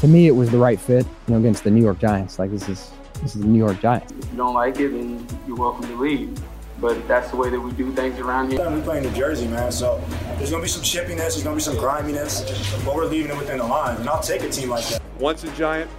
[0.00, 2.38] to me, it was the right fit, you know, against the New York Giants.
[2.38, 2.90] Like this is
[3.22, 4.12] this is the New York Giants.
[4.12, 6.38] If you don't like it, then you're welcome to leave.
[6.80, 8.68] But that's the way that we do things around here.
[8.68, 10.02] We play in New Jersey, man, so
[10.36, 12.42] there's gonna be some chippiness, there's gonna be some griminess,
[12.84, 15.00] but we're leaving it within the lines, and I'll take a team like that.
[15.18, 15.90] Once a giant,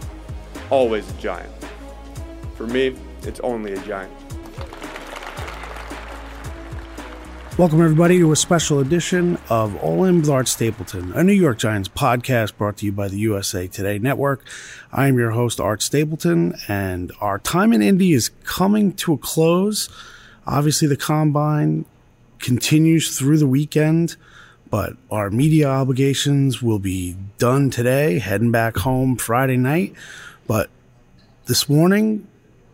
[0.69, 1.51] always a giant.
[2.55, 4.11] For me, it's only a giant.
[7.57, 11.57] Welcome, everybody, to a special edition of All In with Art Stapleton, a New York
[11.57, 14.43] Giants podcast brought to you by the USA Today Network.
[14.91, 19.17] I am your host, Art Stapleton, and our time in Indy is coming to a
[19.17, 19.87] close.
[20.45, 21.85] Obviously, the combine
[22.39, 24.17] continues through the weekend,
[24.69, 29.93] but our media obligations will be done today, heading back home Friday night.
[30.45, 30.69] But
[31.45, 32.27] this morning,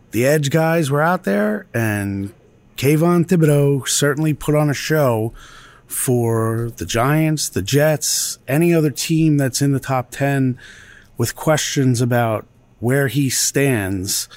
[0.09, 2.33] the Edge guys were out there and
[2.81, 5.35] Kayvon Thibodeaux certainly put on a show
[5.85, 10.57] for the Giants, the Jets, any other team that's in the top 10
[11.15, 12.47] with questions about
[12.79, 14.27] where he stands.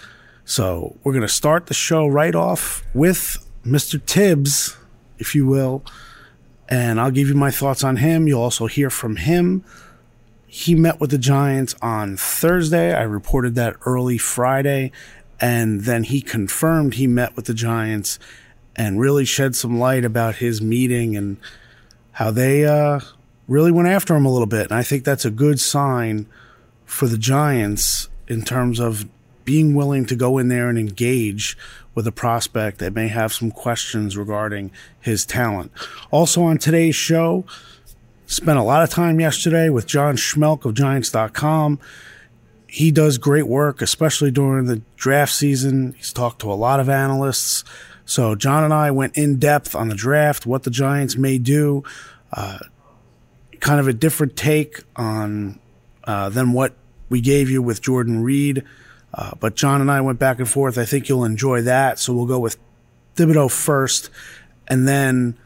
[0.45, 4.05] So we're going to start the show right off with Mr.
[4.05, 4.77] Tibbs,
[5.19, 5.83] if you will.
[6.69, 8.29] And I'll give you my thoughts on him.
[8.29, 9.65] You'll also hear from him.
[10.47, 12.93] He met with the Giants on Thursday.
[12.93, 14.93] I reported that early Friday.
[15.41, 18.19] And then he confirmed he met with the Giants
[18.77, 21.37] and really shed some light about his meeting and
[22.13, 23.01] how they uh,
[23.49, 24.71] really went after him a little bit.
[24.71, 26.27] And I think that's a good sign
[26.85, 29.07] for the Giants in terms of
[29.45, 31.57] being willing to go in there and engage
[31.95, 35.71] with a prospect that may have some questions regarding his talent.
[36.11, 37.45] Also on today's show,
[38.27, 41.79] spent a lot of time yesterday with John Schmeelk of Giants.com
[42.75, 45.95] he does great work, especially during the draft season.
[45.97, 47.63] He's talked to a lot of analysts.
[48.05, 51.85] So John and I went in depth on the draft, what the Giants may do,
[52.33, 52.59] uh,
[53.61, 55.61] kind of a different take on
[56.03, 56.75] uh, than what
[57.09, 58.65] we gave you with Jordan Reed.
[59.13, 60.77] Uh, but John and I went back and forth.
[60.77, 62.01] I think you'll enjoy that.
[62.01, 62.59] So we'll go with
[63.15, 64.11] Thibodeaux first,
[64.67, 65.39] and then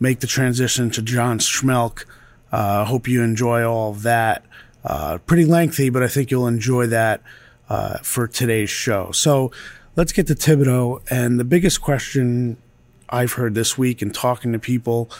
[0.00, 2.06] make the transition to John Schmeelk.
[2.50, 4.44] I hope you enjoy all of that.
[4.84, 7.22] Uh, pretty lengthy, but I think you'll enjoy that
[7.68, 9.12] uh, for today's show.
[9.12, 9.52] So
[9.96, 11.02] let's get to Thibodeaux.
[11.10, 12.56] And the biggest question
[13.08, 15.10] I've heard this week in talking to people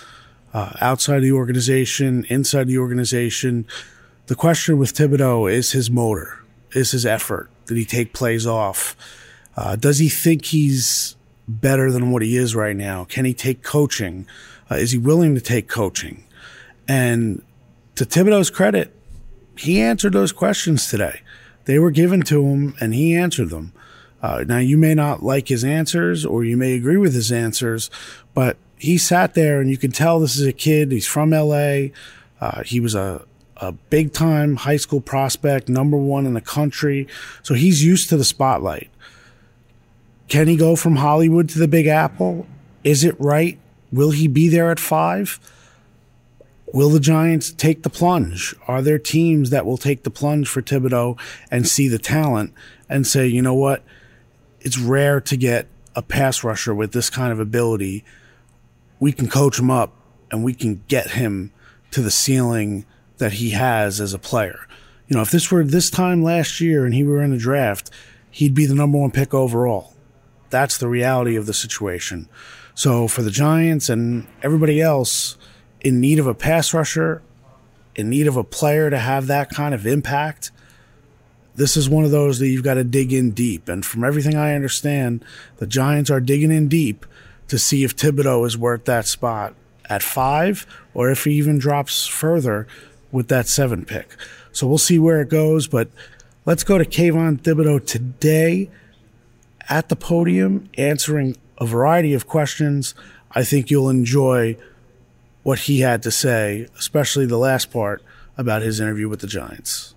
[0.53, 3.67] uh, outside the organization, inside the organization,
[4.27, 6.43] the question with Thibodeaux is his motor,
[6.73, 7.51] is his effort.
[7.67, 8.97] Did he take plays off?
[9.57, 13.05] Uh, does he think he's better than what he is right now?
[13.05, 14.27] Can he take coaching?
[14.71, 16.25] Uh, is he willing to take coaching?
[16.89, 17.43] And
[17.97, 18.95] to Thibodeaux's credit,
[19.63, 21.21] he answered those questions today.
[21.67, 23.73] They were given to him and he answered them.
[24.21, 27.91] Uh, now, you may not like his answers or you may agree with his answers,
[28.35, 30.91] but he sat there and you can tell this is a kid.
[30.91, 31.89] He's from LA.
[32.41, 33.25] Uh, he was a,
[33.57, 37.07] a big time high school prospect, number one in the country.
[37.45, 38.91] So he's used to the spotlight.
[40.27, 42.47] Can he go from Hollywood to the Big Apple?
[42.83, 43.59] Is it right?
[43.93, 45.39] Will he be there at five?
[46.73, 48.55] Will the Giants take the plunge?
[48.67, 51.19] Are there teams that will take the plunge for Thibodeaux
[51.51, 52.55] and see the talent
[52.89, 53.85] and say, you know what?
[54.61, 58.05] It's rare to get a pass rusher with this kind of ability.
[58.99, 59.93] We can coach him up
[60.31, 61.53] and we can get him
[61.91, 62.87] to the ceiling
[63.19, 64.67] that he has as a player.
[65.09, 67.91] You know, if this were this time last year and he were in the draft,
[68.31, 69.95] he'd be the number one pick overall.
[70.49, 72.31] That's the reality of the situation.
[72.75, 75.37] So for the Giants and everybody else,
[75.83, 77.21] in need of a pass rusher,
[77.95, 80.51] in need of a player to have that kind of impact,
[81.55, 83.69] this is one of those that you've got to dig in deep.
[83.69, 85.23] And from everything I understand,
[85.59, 87.05] the Giants are digging in deep
[87.49, 89.55] to see if Thibodeaux is worth that spot
[89.91, 92.67] at five or if he even drops further
[93.11, 94.17] with that seven pick.
[94.53, 95.67] So we'll see where it goes.
[95.67, 95.89] But
[96.47, 98.71] let's go to Kayvon Thibodeaux today
[99.69, 102.95] at the podium answering a variety of questions.
[103.33, 104.57] I think you'll enjoy
[105.43, 108.03] what he had to say, especially the last part
[108.37, 109.95] about his interview with the Giants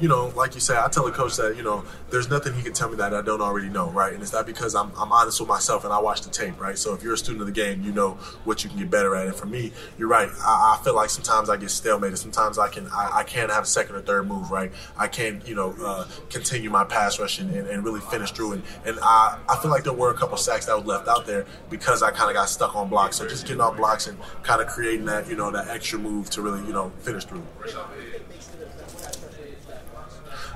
[0.00, 2.62] you know, like you say, I tell the coach that, you know, there's nothing he
[2.62, 4.12] can tell me that I don't already know, right?
[4.12, 6.76] And it's not because I'm, I'm honest with myself and I watch the tape, right?
[6.76, 8.12] So if you're a student of the game, you know
[8.44, 9.26] what you can get better at.
[9.26, 10.28] And for me, you're right.
[10.40, 12.18] I, I feel like sometimes I get stalemated.
[12.18, 14.70] Sometimes I can I, I, can't have a second or third move, right?
[14.98, 18.52] I can't, you know, uh, continue my pass rush and, and, and, really finish through.
[18.52, 21.26] And, and I, I feel like there were a couple sacks that was left out
[21.26, 23.16] there because I kind of got stuck on blocks.
[23.16, 26.30] So just getting off blocks and kind of creating that, you know, that extra move
[26.30, 27.44] to really, you know, finish through.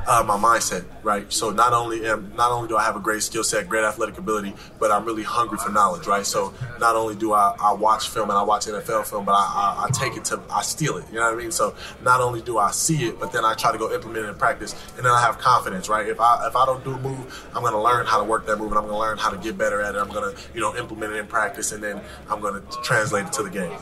[0.06, 1.31] Uh, my mindset, right?
[1.32, 4.19] So not only am not only do I have a great skill set, great athletic
[4.19, 6.26] ability, but I'm really hungry for knowledge, right?
[6.26, 9.37] So not only do I, I watch film and I watch NFL film, but I,
[9.37, 11.05] I, I, take it to I steal it.
[11.11, 11.50] You know what I mean?
[11.50, 14.29] So not only do I see it, but then I try to go implement it
[14.29, 16.06] in practice, and then I have confidence, right?
[16.06, 18.56] If I if I don't do a move, I'm to learn how to work that
[18.56, 19.99] move, and I'm to learn how to get better at it.
[19.99, 23.43] I'm to you know implement it in practice, and then I'm to translate it to
[23.43, 23.73] the game.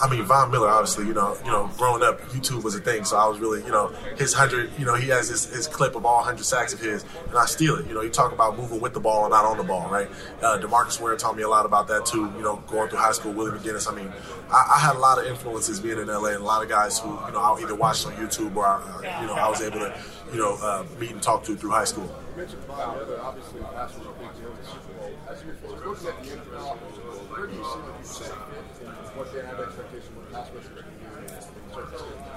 [0.00, 3.04] I mean, Von Miller, obviously, you know, you know, growing up, YouTube was a thing,
[3.04, 5.94] so I was really, you know, his hundred, you know, he has his, his clip
[5.94, 7.86] of all hundred sacks of his, and I steal it.
[7.86, 10.08] You know, you talk about moving with the ball and not on the ball, right?
[10.40, 12.32] Uh, Demarcus Ware taught me a lot about that too.
[12.36, 13.92] You know, going through high school, Willie McGinest.
[13.92, 14.12] I mean,
[14.50, 16.98] I, I, had a lot of influences being in LA, and a lot of guys
[16.98, 19.80] who, you know, I either watched on YouTube or, I, you know, I was able
[19.80, 19.94] to,
[20.32, 22.10] you know, uh, meet and talk to through high school.
[22.38, 22.52] As
[25.44, 25.52] you
[25.84, 26.58] looking at the
[27.32, 27.64] where do you
[28.02, 28.24] see
[29.16, 29.58] what they have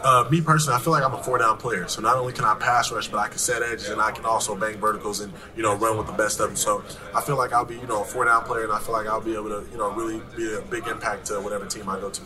[0.05, 1.87] uh, me personally, I feel like I'm a four down player.
[1.87, 4.23] So not only can I pass rush, but I can set edges and I can
[4.23, 6.55] also bang verticals and you know run with the best of them.
[6.55, 6.83] So
[7.15, 9.07] I feel like I'll be you know a four down player, and I feel like
[9.07, 11.99] I'll be able to you know really be a big impact to whatever team I
[11.99, 12.21] go to.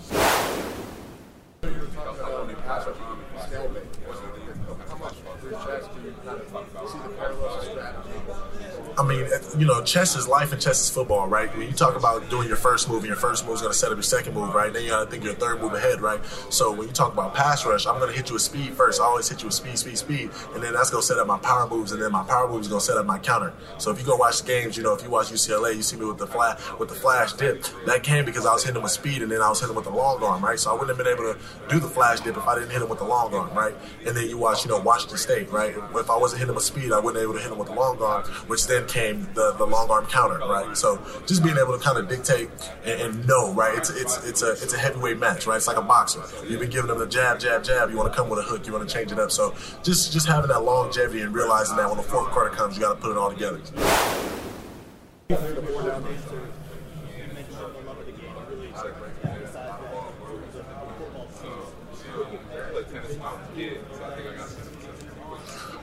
[8.99, 9.25] I mean,
[9.57, 11.49] you know, chess is life and chess is football, right?
[11.55, 13.77] When you talk about doing your first move, and your first move is going to
[13.77, 14.73] set up your second move, right?
[14.73, 16.19] Then you got to think your third move ahead, right?
[16.49, 18.99] So when you talk about pass rush, I'm going to hit you with speed first.
[18.99, 21.27] I always hit you with speed, speed, speed, and then that's going to set up
[21.27, 23.53] my power moves, and then my power moves is going to set up my counter.
[23.77, 25.95] So if you go watch the games, you know, if you watch UCLA, you see
[25.95, 27.63] me with the flash with the flash dip.
[27.85, 29.77] That came because I was hitting him with speed, and then I was hitting him
[29.77, 30.59] with the long arm, right?
[30.59, 32.81] So I wouldn't have been able to do the flash dip if I didn't hit
[32.81, 33.75] him with the long arm, right?
[34.05, 35.73] And then you watch, you know, Washington State, right?
[35.95, 37.69] If I wasn't hitting him with speed, I wouldn't be able to hit him with
[37.69, 40.75] the long arm, which then came the, the long arm counter, right?
[40.75, 42.49] So just being able to kind of dictate
[42.83, 43.77] and, and, know, right?
[43.77, 45.57] It's it's it's a it's a heavyweight match, right?
[45.57, 46.23] It's like a boxer.
[46.47, 47.91] You've been giving them the jab, jab, jab.
[47.91, 48.65] You want to come with a hook.
[48.65, 49.31] You want to change it up.
[49.31, 49.53] So
[49.83, 52.95] just just having that longevity and realizing that when the fourth quarter comes, you got
[52.95, 53.61] to put it all together.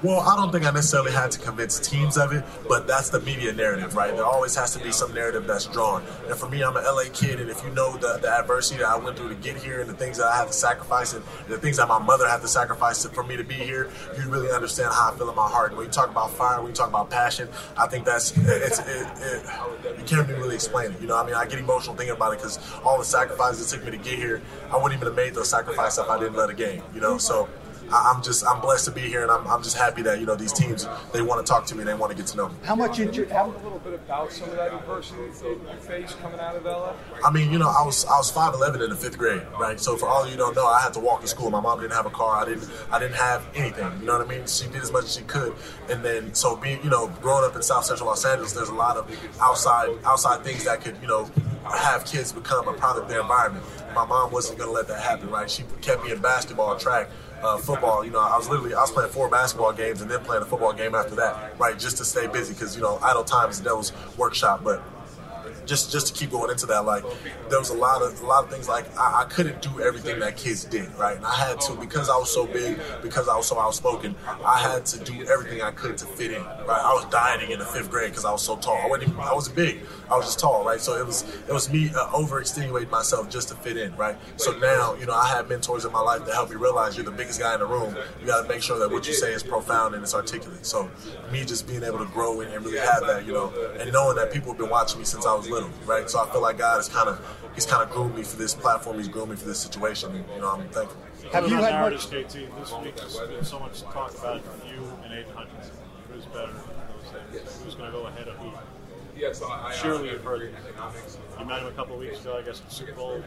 [0.02, 3.20] Well, I don't think I necessarily had to convince teams of it, but that's the
[3.20, 4.14] media narrative, right?
[4.14, 6.04] There always has to be some narrative that's drawn.
[6.28, 8.88] And for me, I'm an LA kid, and if you know the, the adversity that
[8.88, 11.25] I went through to get here and the things that I had to sacrifice and
[11.48, 14.50] the things that my mother had to sacrifice for me to be here, you really
[14.50, 15.75] understand how I feel in my heart.
[15.75, 17.48] When you talk about fire, when you talk about passion,
[17.78, 21.00] I think that's it's it, it, you can't really explain it.
[21.00, 23.76] You know, I mean, I get emotional thinking about it because all the sacrifices it
[23.76, 26.37] took me to get here, I wouldn't even have made those sacrifices if I didn't
[26.37, 26.82] let a game.
[26.94, 27.48] You know, so
[27.92, 30.34] I'm just I'm blessed to be here, and I'm, I'm just happy that you know
[30.34, 32.54] these teams they want to talk to me, they want to get to know me.
[32.64, 33.28] How much injury?
[33.28, 36.94] How a little bit about some of that adversity you faced coming out of LA?
[37.24, 39.78] I mean, you know, I was I was 5'11 in the fifth grade, right?
[39.80, 41.50] So for all of you don't know, I had to walk to school.
[41.50, 42.42] My mom didn't have a car.
[42.42, 43.90] I didn't I didn't have anything.
[44.00, 44.46] You know what I mean?
[44.46, 45.54] She did as much as she could,
[45.88, 48.74] and then so being you know growing up in South Central Los Angeles, there's a
[48.74, 49.10] lot of
[49.40, 51.30] outside outside things that could you know
[51.74, 53.64] have kids become a product of their environment.
[53.94, 55.50] My mom wasn't going to let that happen, right?
[55.50, 57.08] She kept me in basketball, track,
[57.46, 58.04] uh, football.
[58.04, 60.46] You know, I was literally I was playing four basketball games and then playing a
[60.46, 61.78] football game after that, right?
[61.78, 64.62] Just to stay busy because you know idle time is the devil's workshop.
[64.64, 64.82] But
[65.66, 67.04] just just to keep going into that, like
[67.48, 70.20] there was a lot of a lot of things like I, I, couldn't do everything
[70.20, 71.16] that kids did, right?
[71.16, 74.14] And I had to because I was so big, because I was so outspoken,
[74.44, 76.82] I had to do everything I could to fit in, right?
[76.82, 78.76] I was dieting in the fifth grade because I was so tall.
[78.76, 79.80] I wasn't even, I wasn't big,
[80.10, 80.80] I was just tall, right?
[80.80, 84.16] So it was it was me uh, over extenuating myself just to fit in, right?
[84.36, 87.04] So now you know I have mentors in my life that help me realize you're
[87.04, 87.96] the biggest guy in the room.
[88.20, 90.64] You got to make sure that what you say is profound and it's articulate.
[90.64, 90.91] So
[91.32, 94.17] me just being able to grow and, and really have that, you know, and knowing
[94.17, 95.56] that people have been watching me since I was little,
[95.86, 96.08] right?
[96.08, 97.20] So I feel like God is kind of
[97.56, 98.98] He's kind of groomed me for this platform.
[98.98, 100.15] He's groomed me for this situation.
[100.15, 101.01] And, you know, I'm thankful.
[101.32, 102.06] Have you had much?
[102.06, 105.75] KT, this week there's been so much talk about you and Aidan Hutchinson.
[106.13, 106.53] Who's better?
[107.65, 108.53] Who's going to go ahead of who?
[109.75, 110.55] Surely you've heard.
[111.41, 113.25] You met him a couple weeks ago, I guess, at Super Bowl.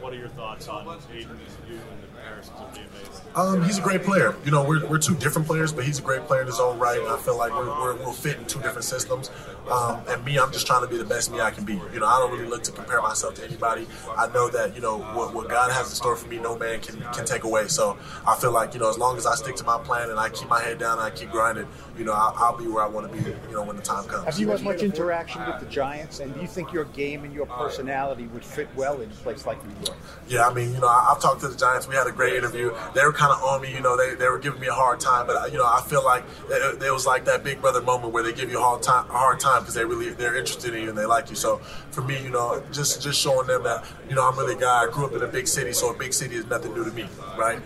[0.00, 3.14] What are your thoughts on Aidan and you and the comparisons of being made?
[3.36, 4.36] Um, he's a great player.
[4.44, 6.78] You know, we're, we're two different players, but he's a great player in his own
[6.78, 7.00] right.
[7.00, 9.30] And I feel like we're, we're, we'll fit in two different systems.
[9.68, 11.74] Um, and me, I'm just trying to be the best me I can be.
[11.92, 13.88] You know, I don't really look to compare myself to anybody.
[14.16, 16.80] I know that, you know, what, what God has in store for me, no man
[16.80, 17.66] can, can take away.
[17.66, 20.20] So I feel like, you know, as long as I stick to my plan and
[20.20, 21.66] I keep my head down and I keep grinding,
[21.98, 24.04] you know, I'll, I'll be where I want to be, you know, when the time
[24.04, 24.26] comes.
[24.26, 26.20] Have you had much interaction with the Giants?
[26.20, 29.44] And do you think your game and your personality would fit well in a place
[29.44, 29.98] like New York?
[30.28, 31.88] Yeah, I mean, you know, I, have talked to the Giants.
[31.88, 32.74] We had a great interview.
[32.94, 35.00] They were kind of on me, you know, they, they were giving me a hard
[35.00, 37.82] time, but uh, you know, I feel like it, it was like that big brother
[37.82, 40.36] moment where they give you a hard time, a hard time because they really they're
[40.36, 41.36] interested in you and they like you.
[41.36, 41.58] So
[41.90, 44.84] for me, you know, just just showing them that you know I'm really a guy.
[44.84, 46.92] I grew up in a big city, so a big city is nothing new to
[46.92, 47.06] me,
[47.36, 47.60] right?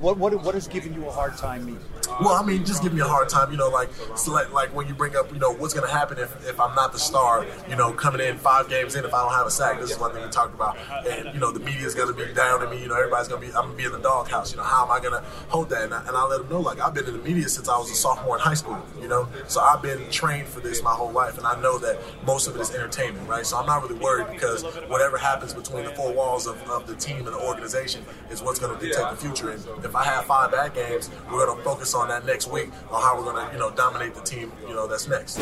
[0.00, 1.80] What what what has given you a hard time mean?
[2.20, 4.88] Well, I mean, just give me a hard time, you know, like so like, when
[4.88, 7.46] you bring up, you know, what's going to happen if, if I'm not the star,
[7.68, 9.78] you know, coming in five games in if I don't have a sack.
[9.80, 10.76] This is one thing we talked about,
[11.06, 12.82] and you know, the media is going to be down on me.
[12.82, 14.50] You know, everybody's going to be, I'm going to be in the doghouse.
[14.52, 15.82] You know, how am I going to hold that?
[15.82, 17.78] And I, and I let them know, like, I've been in the media since I
[17.78, 18.78] was a sophomore in high school.
[19.00, 21.98] You know, so I've been trained for this my whole life, and I know that
[22.24, 23.46] most of it is entertainment, right?
[23.46, 26.96] So I'm not really worried because whatever happens between the four walls of, of the
[26.96, 29.50] team and the organization is what's going to dictate the future.
[29.50, 32.70] And if I have five bad games, we're going to focus on that next week
[32.92, 35.40] on how we're going to, you know, dominate the team, you know, that's next.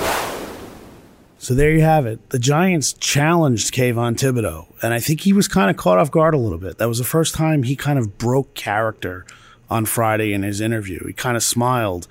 [1.38, 2.30] So there you have it.
[2.30, 6.32] The Giants challenged Kayvon Thibodeaux, and I think he was kind of caught off guard
[6.32, 6.78] a little bit.
[6.78, 9.26] That was the first time he kind of broke character
[9.68, 11.06] on Friday in his interview.
[11.06, 12.08] He kind of smiled,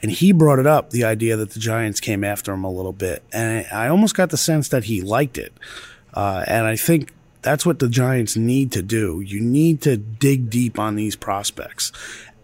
[0.00, 2.92] and he brought it up the idea that the Giants came after him a little
[2.92, 5.52] bit, and I almost got the sense that he liked it.
[6.14, 7.12] Uh, and I think
[7.42, 9.20] that's what the Giants need to do.
[9.20, 11.92] You need to dig deep on these prospects.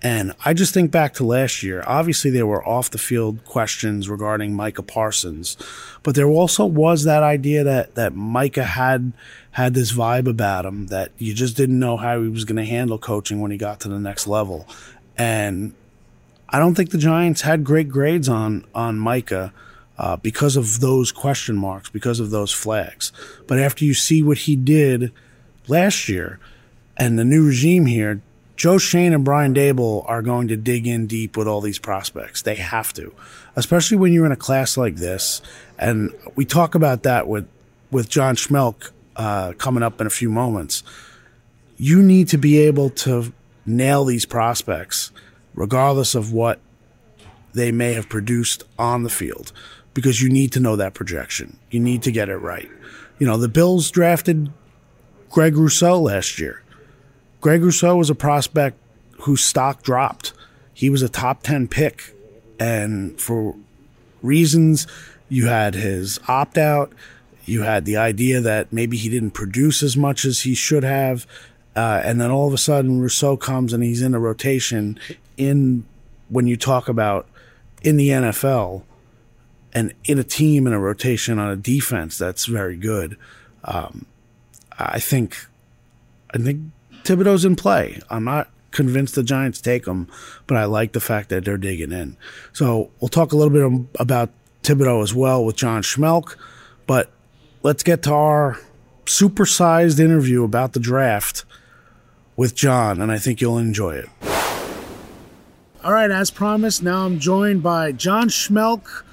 [0.04, 1.82] And I just think back to last year.
[1.86, 5.56] Obviously, there were off the field questions regarding Micah Parsons,
[6.02, 9.14] but there also was that idea that, that Micah had
[9.52, 12.70] had this vibe about him that you just didn't know how he was going to
[12.70, 14.68] handle coaching when he got to the next level.
[15.16, 15.72] And
[16.50, 19.54] I don't think the Giants had great grades on on Micah
[19.96, 23.10] uh, because of those question marks, because of those flags.
[23.46, 25.12] But after you see what he did
[25.66, 26.40] last year
[26.94, 28.20] and the new regime here,
[28.56, 32.42] Joe Schoen and Brian Daboll are going to dig in deep with all these prospects.
[32.42, 33.12] They have to,
[33.56, 35.42] especially when you're in a class like this.
[35.78, 37.48] And we talk about that with
[37.90, 40.82] with John Schmeelk uh, coming up in a few moments.
[41.76, 43.32] You need to be able to
[43.66, 45.10] nail these prospects,
[45.54, 46.60] regardless of what
[47.52, 49.52] they may have produced on the field,
[49.94, 51.58] because you need to know that projection.
[51.70, 52.70] You need to get it right.
[53.18, 54.52] You know, the Bills drafted
[55.30, 56.63] Greg Rousseau last year.
[57.44, 58.78] Greg Rousseau was a prospect
[59.20, 60.32] whose stock dropped.
[60.72, 62.14] He was a top 10 pick.
[62.58, 63.54] And for
[64.22, 64.86] reasons,
[65.28, 66.90] you had his opt out,
[67.44, 71.26] you had the idea that maybe he didn't produce as much as he should have.
[71.76, 74.98] Uh, and then all of a sudden, Rousseau comes and he's in a rotation
[75.36, 75.84] in
[76.30, 77.28] when you talk about
[77.82, 78.84] in the NFL
[79.74, 83.18] and in a team in a rotation on a defense that's very good.
[83.64, 84.06] Um,
[84.78, 85.36] I think,
[86.32, 86.62] I think
[87.04, 88.00] Thibodeaux's in play.
[88.10, 90.08] I'm not convinced the Giants take him,
[90.46, 92.16] but I like the fact that they're digging in.
[92.52, 94.30] So we'll talk a little bit about
[94.62, 96.36] Thibodeaux as well with John Schmeelk,
[96.86, 97.10] but
[97.62, 98.58] let's get to our
[99.04, 101.44] supersized interview about the draft
[102.36, 104.08] with John, and I think you'll enjoy it.
[105.84, 109.04] All right, as promised, now I'm joined by John Schmeelk,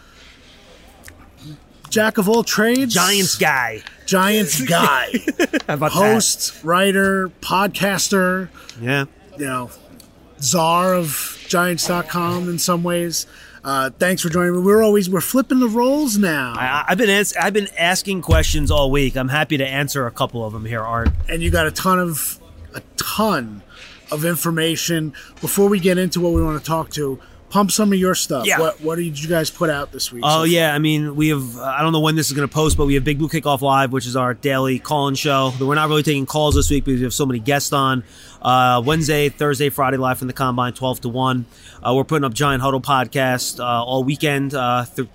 [1.91, 5.11] jack of all trades, Giants guy, Giants guy,
[5.69, 6.67] host, that?
[6.67, 8.49] writer, podcaster.
[8.81, 9.05] Yeah,
[9.37, 9.69] you know,
[10.39, 13.27] czar of Giants.com in some ways.
[13.63, 14.61] Uh, thanks for joining me.
[14.63, 16.53] We're always we're flipping the roles now.
[16.57, 19.15] I, have been ans- I've been asking questions all week.
[19.15, 21.09] I'm happy to answer a couple of them here, Art.
[21.29, 22.39] And you got a ton of
[22.73, 23.61] a ton
[24.11, 25.13] of information.
[25.41, 27.19] Before we get into what we want to talk to,
[27.51, 28.47] pump some of your stuff.
[28.47, 28.59] Yeah.
[28.59, 30.23] What What did you guys put out this week?
[30.25, 31.57] Oh so yeah, I mean we have.
[31.57, 33.61] I don't know when this is going to post, but we have Big Blue Kickoff
[33.61, 35.53] Live, which is our daily call-in show.
[35.59, 38.03] We're not really taking calls this week because we have so many guests on.
[38.41, 41.45] Uh, Wednesday, Thursday, Friday live from the combine, twelve to one.
[41.83, 45.09] Uh, we're putting up Giant Huddle podcast uh, all weekend, uh, through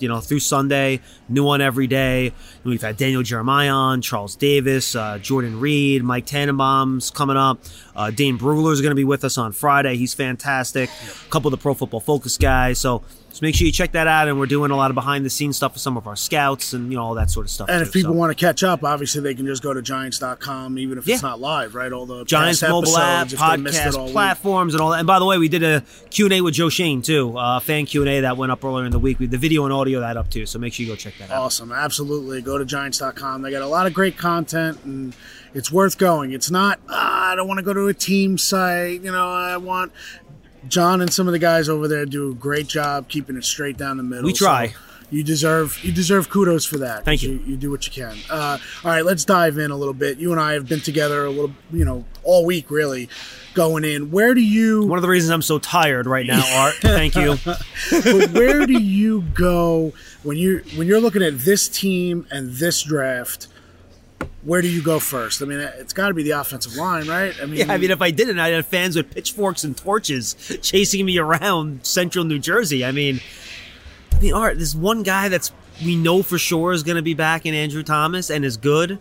[0.00, 1.00] you know through Sunday.
[1.28, 2.32] New one every day.
[2.64, 7.60] We've had Daniel Jeremiah on, Charles Davis, uh, Jordan Reed, Mike Tannenbaum's coming up.
[7.94, 9.96] Uh, Dane Brugler is going to be with us on Friday.
[9.96, 10.90] He's fantastic.
[10.90, 12.78] A couple of the Pro Football Focus guys.
[12.78, 14.28] So just make sure you check that out.
[14.28, 16.74] And we're doing a lot of behind the scenes stuff with some of our scouts
[16.74, 17.68] and you know all that sort of stuff.
[17.70, 18.18] And too, if people so.
[18.18, 21.14] want to catch up, obviously they can just go to Giants.com, even if yeah.
[21.14, 21.90] it's not live, right?
[21.92, 24.98] All the Giants mobile app, podcast platforms, and all that.
[24.98, 27.58] And by the way, we did a Q and A with Joe Schoen too, uh,
[27.60, 29.18] fan Q and A that went up earlier in the week.
[29.18, 30.44] We the video and audio that up too.
[30.44, 31.42] So make sure you go check that out.
[31.42, 32.42] Awesome, absolutely.
[32.42, 33.42] Go to Giants.com.
[33.42, 35.16] They got a lot of great content and
[35.54, 36.32] it's worth going.
[36.32, 39.02] It's not, uh, I don't want to go to a team site.
[39.02, 39.92] You know, I want
[40.68, 43.76] John and some of the guys over there do a great job keeping it straight
[43.76, 44.24] down the middle.
[44.24, 44.68] We try.
[44.68, 44.76] So
[45.12, 47.04] you deserve you deserve kudos for that.
[47.04, 47.32] Thank you.
[47.32, 47.40] you.
[47.40, 47.56] you.
[47.56, 48.16] do what you can.
[48.30, 50.18] Uh, all right, let's dive in a little bit.
[50.18, 53.10] You and I have been together a little, you know, all week really,
[53.52, 54.10] going in.
[54.10, 54.86] Where do you?
[54.86, 56.76] One of the reasons I'm so tired right now, Art.
[56.76, 57.36] Thank you.
[57.44, 59.92] but where do you go
[60.22, 63.48] when you when you're looking at this team and this draft?
[64.44, 65.40] Where do you go first?
[65.40, 67.34] I mean, it's got to be the offensive line, right?
[67.40, 70.34] I mean, yeah, I mean, if I didn't, I'd have fans with pitchforks and torches
[70.62, 72.84] chasing me around central New Jersey.
[72.84, 73.20] I mean,
[74.12, 75.52] I mean, Art, there's one guy that's
[75.84, 78.98] we know for sure is going to be back in Andrew Thomas and is good.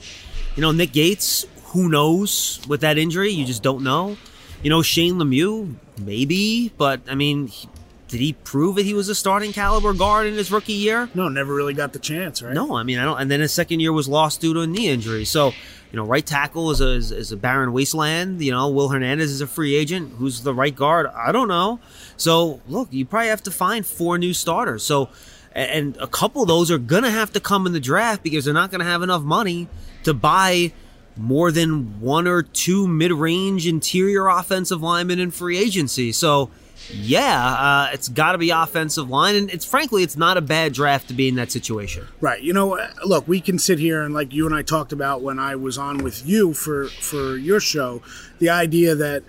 [0.56, 3.32] You know, Nick Gates, who knows with that injury?
[3.32, 4.18] You just don't know.
[4.64, 7.68] You know, Shane Lemieux, maybe, but I mean, he,
[8.12, 11.10] did he prove that he was a starting caliber guard in his rookie year?
[11.16, 12.54] No, never really got the chance, right?
[12.54, 13.18] No, I mean, I don't.
[13.18, 15.24] And then his second year was lost due to a knee injury.
[15.24, 15.48] So,
[15.92, 18.42] you know, right tackle is a, is, is a barren wasteland.
[18.42, 20.16] You know, Will Hernandez is a free agent.
[20.18, 21.08] Who's the right guard?
[21.08, 21.80] I don't know.
[22.18, 24.84] So, look, you probably have to find four new starters.
[24.84, 25.08] So,
[25.54, 28.44] and a couple of those are going to have to come in the draft because
[28.44, 29.70] they're not going to have enough money
[30.04, 30.74] to buy
[31.16, 36.12] more than one or two mid-range interior offensive linemen in free agency.
[36.12, 36.50] So,
[36.90, 40.74] yeah, uh, it's got to be offensive line, and it's frankly, it's not a bad
[40.74, 42.08] draft to be in that situation.
[42.20, 42.42] Right.
[42.42, 45.40] You know, look, we can sit here and like you and I talked about when
[45.40, 48.02] I was on with you for for your show,
[48.40, 49.24] the idea that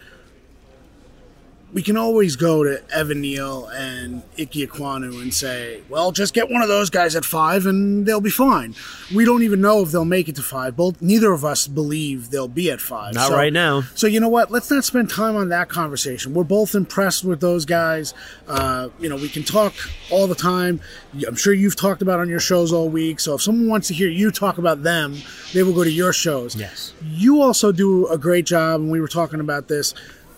[1.72, 6.50] we can always go to Evan Neal and Ike Ekwonu and say, well, just get
[6.50, 8.74] one of those guys at five and they'll be fine.
[9.14, 10.76] We don't even know if they'll make it to five.
[10.76, 13.14] Both neither of us believe they'll be at five.
[13.14, 13.82] Not so, right now.
[13.94, 14.50] So you know what?
[14.50, 16.34] Let's not spend time on that conversation.
[16.34, 18.12] We're both impressed with those guys.
[18.46, 19.72] Uh, you know, we can talk
[20.10, 20.80] all the time.
[21.26, 23.18] I'm sure you've talked about on your shows all week.
[23.18, 25.16] So if someone wants to hear you talk about them,
[25.54, 26.54] they will go to your shows.
[26.54, 26.92] Yes.
[27.02, 29.94] You also do a great job, and we were talking about this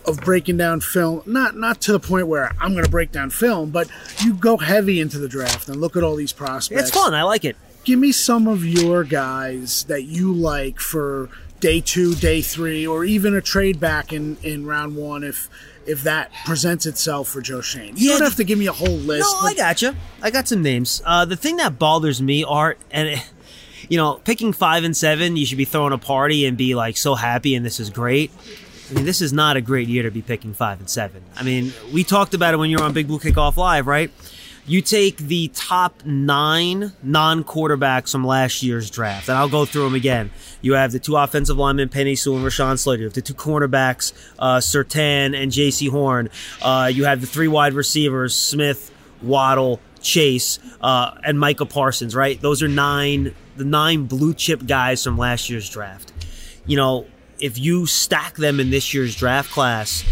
[0.06, 3.30] of breaking down film not not to the point where i'm going to break down
[3.30, 3.88] film but
[4.22, 7.22] you go heavy into the draft and look at all these prospects it's fun i
[7.22, 11.28] like it give me some of your guys that you like for
[11.60, 15.48] day two day three or even a trade back in in round one if
[15.86, 17.96] if that presents itself for Joe Schoen.
[17.96, 19.30] You yeah, don't have to give me a whole list.
[19.30, 19.94] No, I got you.
[20.22, 21.02] I got some names.
[21.04, 23.30] Uh, the thing that bothers me, Art, and it,
[23.88, 26.96] you know, picking five and seven, you should be throwing a party and be like
[26.96, 28.30] so happy and this is great.
[28.94, 31.24] I mean, this is not a great year to be picking five and seven.
[31.34, 34.08] I mean, we talked about it when you were on Big Blue Kickoff Live, right?
[34.66, 39.82] You take the top nine non quarterbacks from last year's draft, and I'll go through
[39.82, 40.30] them again.
[40.62, 43.02] You have the two offensive linemen, Penei Sewell and Rashawn Slater.
[43.02, 46.30] You have the two cornerbacks, uh, Surtain and Jaycee Horn.
[46.62, 52.40] Uh, you have the three wide receivers, Smith, Waddle, Chase, uh, and Micah Parsons, right?
[52.40, 56.12] Those are nine, the nine blue chip guys from last year's draft.
[56.64, 57.06] You know,
[57.38, 60.04] if you stack them in this year's draft class,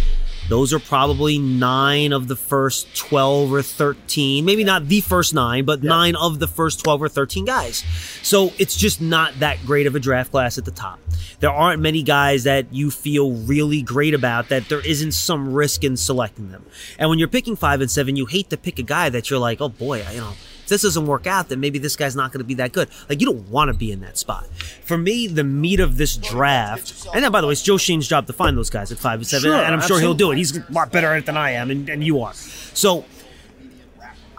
[0.48, 4.44] those are probably nine of the first 12 or 13.
[4.44, 7.84] Maybe not the first nine, but nine of the first 12 or 13 guys.
[8.22, 10.98] So it's just not that great of a draft class at the top.
[11.40, 15.84] There aren't many guys that you feel really great about that there isn't some risk
[15.84, 16.66] in selecting them.
[16.98, 19.38] And when you're picking five and seven, you hate to pick a guy that you're
[19.38, 20.34] like, oh boy, I, you know,
[20.72, 22.88] this doesn't work out, then maybe this guy's not going to be that good.
[23.08, 24.46] Like you don't want to be in that spot.
[24.84, 28.08] For me, the meat of this draft, and then by the way, it's Joe Schoen's
[28.08, 30.02] job to find those guys at five and seven, sure, and I'm absolutely.
[30.02, 30.38] sure he'll do it.
[30.38, 32.32] He's a lot better at it than I am, and, and you are.
[32.34, 33.04] So.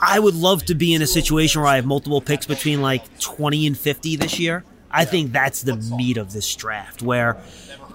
[0.06, 3.20] I would love to be in a situation where I have multiple picks between like
[3.20, 4.66] 20 and 50 this year.
[4.92, 7.42] I think that's the meat of this draft where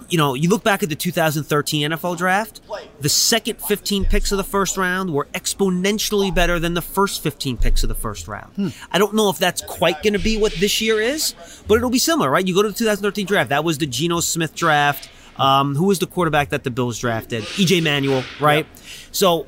[0.09, 2.61] you know, you look back at the 2013 NFL draft,
[3.01, 7.57] the second 15 picks of the first round were exponentially better than the first 15
[7.57, 8.53] picks of the first round.
[8.55, 8.69] Hmm.
[8.91, 11.35] I don't know if that's quite going to be what this year is,
[11.67, 12.47] but it'll be similar, right?
[12.47, 15.11] You go to the 2013 draft, that was the Geno Smith draft.
[15.37, 17.45] Um, who was the quarterback that the Bills drafted?
[17.45, 18.67] EJ Manuel, right?
[19.13, 19.47] So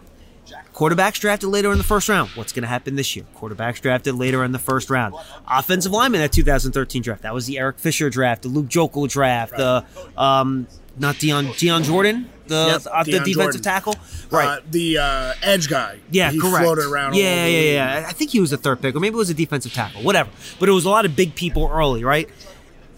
[0.81, 2.31] Quarterbacks drafted later in the first round.
[2.31, 3.27] What's going to happen this year?
[3.37, 5.15] Quarterbacks drafted later in the first round.
[5.47, 7.21] Offensive lineman that 2013 draft.
[7.21, 9.85] That was the Eric Fisher draft, the Luke Joeckel draft, the
[10.17, 10.67] um,
[10.97, 13.63] not Dion Dion Jordan, the Yep, uh, the Deion defensive Jordan.
[13.63, 13.95] tackle,
[14.31, 14.59] right?
[14.59, 15.99] Uh, the uh, edge guy.
[16.11, 16.65] Yeah, he correct.
[16.65, 17.13] floated around.
[17.13, 18.07] all Yeah, yeah, yeah.
[18.09, 20.31] I think he was the third pick, or maybe it was a defensive tackle, whatever.
[20.59, 22.27] But it was a lot of big people early, right?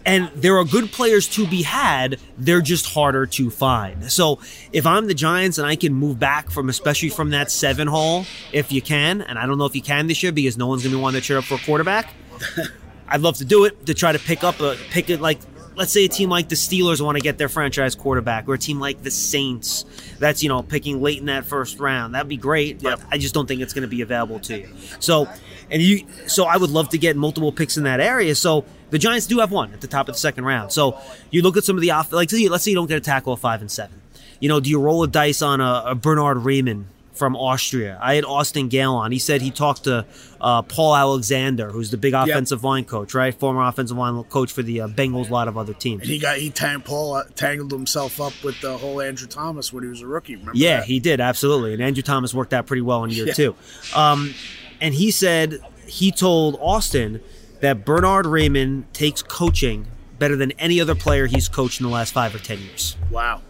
[0.05, 2.19] And there are good players to be had.
[2.37, 4.11] They're just harder to find.
[4.11, 4.41] So
[4.73, 8.27] if I'm the Giants and I can move back from, especially from that seven hole,
[8.53, 10.83] if you can, and I don't know if you can this year because no one's
[10.83, 12.13] going to be wanting to cheer up for a quarterback.
[13.09, 15.39] I'd love to do it to try to pick up a pick it like
[15.77, 18.59] let's say a team like the Steelers want to get their franchise quarterback, or a
[18.59, 19.85] team like the Saints
[20.19, 22.15] that's you know picking late in that first round.
[22.15, 24.69] That'd be great, but I just don't think it's going to be available to you.
[25.01, 25.29] So,
[25.71, 28.35] and you, so I would love to get multiple picks in that area.
[28.35, 30.71] So the Giants do have one at the top of the second round.
[30.71, 30.97] So
[31.33, 33.33] you look at some of the off, like let's say you don't get a tackle
[33.33, 34.01] at five and seven.
[34.39, 36.85] You know, do you roll a dice on a, a Bernhard Raimann?
[37.15, 39.13] From Austria, I had Austin Gayle on.
[39.13, 40.07] He said he talked to
[40.41, 43.33] uh, Paul Alexander, who's the big offensive line coach, right?
[43.35, 46.01] Former offensive line coach for the uh, Bengals, a lot of other teams.
[46.01, 49.73] And he got he tang, Paul uh, tangled himself up with the whole Andrew Thomas
[49.75, 50.37] when he was a rookie.
[50.37, 50.87] Remember Yeah, that?
[50.87, 53.35] he did absolutely, and Andrew Thomas worked out pretty well in year Yeah.
[53.35, 53.55] two.
[53.95, 54.35] Um,
[54.81, 57.21] and he said he told Austin
[57.63, 59.87] that Bernhard Raimann takes coaching
[60.19, 62.97] better than any other player he's coached in the last five or ten years.
[63.11, 63.41] Wow.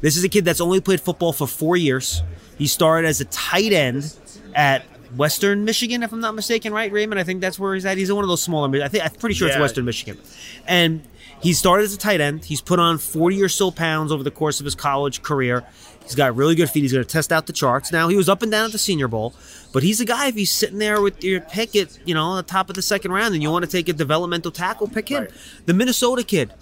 [0.00, 2.22] This is a kid that's only played football for four years.
[2.58, 4.14] He started as a tight end
[4.54, 4.84] at
[5.16, 7.18] Western Michigan, if I'm not mistaken, right, Raimann?
[7.18, 7.98] I think that's where he's at.
[7.98, 8.82] He's in one of those smaller.
[8.82, 10.18] I think I'm pretty sure it's Western Michigan,
[10.66, 11.02] and
[11.40, 12.44] he started as a tight end.
[12.44, 15.64] He's put on 40 or so pounds over the course of his college career.
[16.04, 16.82] He's got really good feet.
[16.82, 17.90] He's going to test out the charts.
[17.92, 19.34] Now he was up and down at the Senior Bowl,
[19.72, 20.26] but he's a guy.
[20.28, 23.12] If he's sitting there with your pick at you know the top of the second
[23.12, 25.28] round, and you want to take a developmental tackle, pick him.
[25.66, 26.52] The Minnesota kid,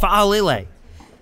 [0.00, 0.66] Fa'alele.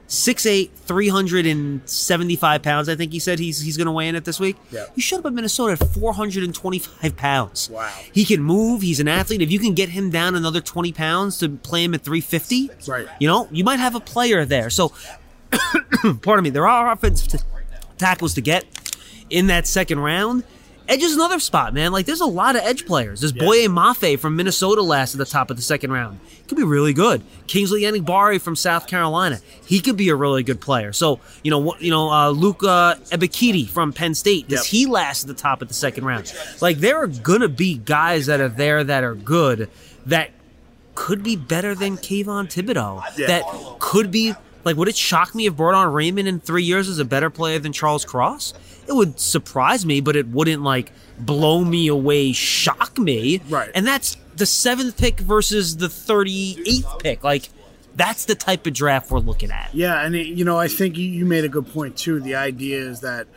[0.07, 2.88] 6'8", 375 pounds.
[2.90, 4.57] I think he said he's he's going to weigh in at this week.
[4.70, 4.85] Yeah.
[4.94, 7.70] He showed up at Minnesota at 425 pounds.
[7.70, 7.90] Wow.
[8.12, 8.83] He can move.
[8.83, 9.40] He's an athlete.
[9.40, 13.09] If you can get him down another 20 pounds to play him at 350, Right.
[13.18, 14.68] you know, you might have a player there.
[14.68, 14.92] So,
[16.22, 17.42] pardon me, there are offensive
[17.98, 18.64] tackles to get
[19.30, 20.44] in that second round.
[20.87, 21.92] Edge is another spot, man.
[21.92, 23.20] Like, there's a lot of edge players.
[23.20, 26.20] There's Boye Mafe from Minnesota last at the top of the second round.
[26.28, 27.22] He could be really good.
[27.46, 29.40] Kingsley Enagbare from South Carolina.
[29.64, 30.92] He could be a really good player.
[30.92, 34.46] So, you know, you know, uh, Luca Ebiketie from Penn State.
[34.46, 34.66] Does Yep.
[34.66, 36.30] he last at the top of the second round?
[36.61, 39.70] Like, there are gonna be guys that are there that are good
[40.04, 40.33] that
[40.94, 43.02] could be better than Kayvon Thibodeaux.
[43.16, 43.26] Yeah.
[43.28, 43.44] That
[43.78, 44.77] could be like.
[44.77, 47.72] Would it shock me if Bernhard Raimann in three years is a better player than
[47.72, 48.55] Charles Cross?
[48.87, 53.40] It would surprise me, but it wouldn't like blow me away, shock me.
[53.48, 53.70] Right.
[53.74, 57.22] And that's the seventh pick versus the thirty-eighth pick.
[57.22, 57.48] Like,
[57.94, 59.72] that's the type of draft we're looking at.
[59.72, 62.20] Yeah, and it, you know, I think you made a good point too.
[62.20, 63.29] The idea is that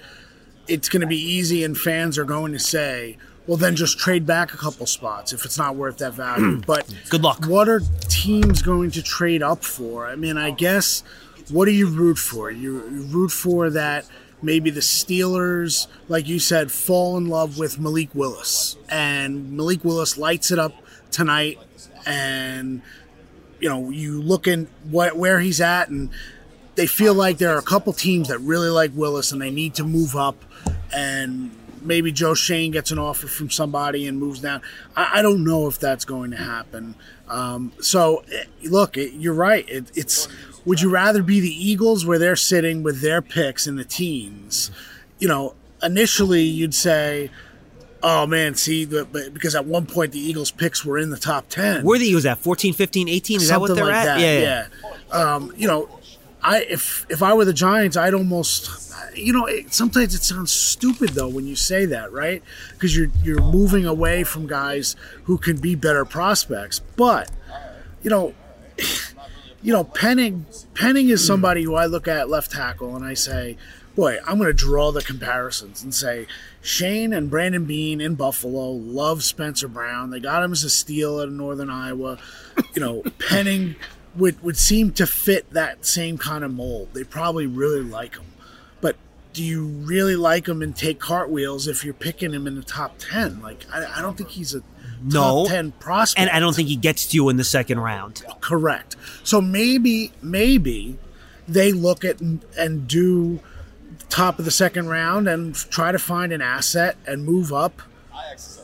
[0.67, 4.25] it's going to be easy, and fans are going to say, "Well, then just trade
[4.25, 7.45] back a couple spots if it's not worth that value." but Good luck.
[7.45, 10.07] What are teams going to trade up for?
[10.07, 11.03] I mean, I guess
[11.49, 12.51] what do you root for?
[12.51, 14.05] You, you root for that
[14.41, 20.17] maybe the Steelers, like you said, fall in love with Malik Willis, and Malik Willis
[20.17, 20.73] lights it up
[21.11, 21.57] tonight,
[22.05, 22.81] and
[23.59, 26.09] you know you look in what where he's at, and
[26.75, 29.75] they feel like there are a couple teams that really like Willis, and they need
[29.75, 30.43] to move up,
[30.93, 31.51] and
[31.87, 34.61] maybe Joe Schoen gets an offer from somebody and moves down.
[34.95, 36.95] I, I don't know if that's going to happen.
[37.27, 39.67] Um, so eh, look, it, you're right.
[39.67, 40.27] It, it's
[40.65, 44.69] would you rather be the Eagles where they're sitting with their picks in the teens?
[45.17, 47.31] You know, initially you'd say.
[48.03, 51.17] Oh man, see, the, but because at one point the Eagles' picks were in the
[51.17, 51.83] top ten.
[51.83, 52.37] Where the Eagles at?
[52.37, 53.41] 14, 15, 18?
[53.41, 54.05] Is that what they're like at?
[54.05, 54.67] that, yeah,
[55.11, 55.17] yeah.
[55.19, 55.89] Um, you know,
[56.47, 60.49] I if if I were the Giants, I'd almost, you know, it, sometimes it sounds
[60.49, 62.41] stupid though when you say that, right?
[62.71, 67.29] Because you're you're moving away from guys who can be better prospects, but
[68.01, 68.33] you know.
[69.63, 70.45] You know, Penning.
[70.75, 73.57] Penning is somebody who I look at left tackle and I say,
[73.95, 76.27] boy, I'm going to draw the comparisons and say
[76.61, 80.11] Schoen and Brandon Beane in Buffalo love Spencer Brown.
[80.11, 82.19] They got him as a steal at Northern Iowa.
[82.75, 83.75] You know, Penning
[84.17, 86.89] would, would seem to fit that same kind of mold.
[86.93, 88.25] They probably really like him.
[88.81, 88.95] But
[89.33, 92.95] do you really like him and take cartwheels if you're picking him in the top
[92.99, 93.41] 10?
[93.41, 94.61] Like, I, I don't think he's a
[95.03, 95.43] No.
[95.45, 96.19] top 10 prospect.
[96.19, 98.23] And I don't think he gets to you in the second round.
[98.41, 98.95] Correct.
[99.23, 100.97] So maybe maybe
[101.47, 103.39] they look at and, and do
[104.09, 107.81] top of the second round and try to find an asset and move up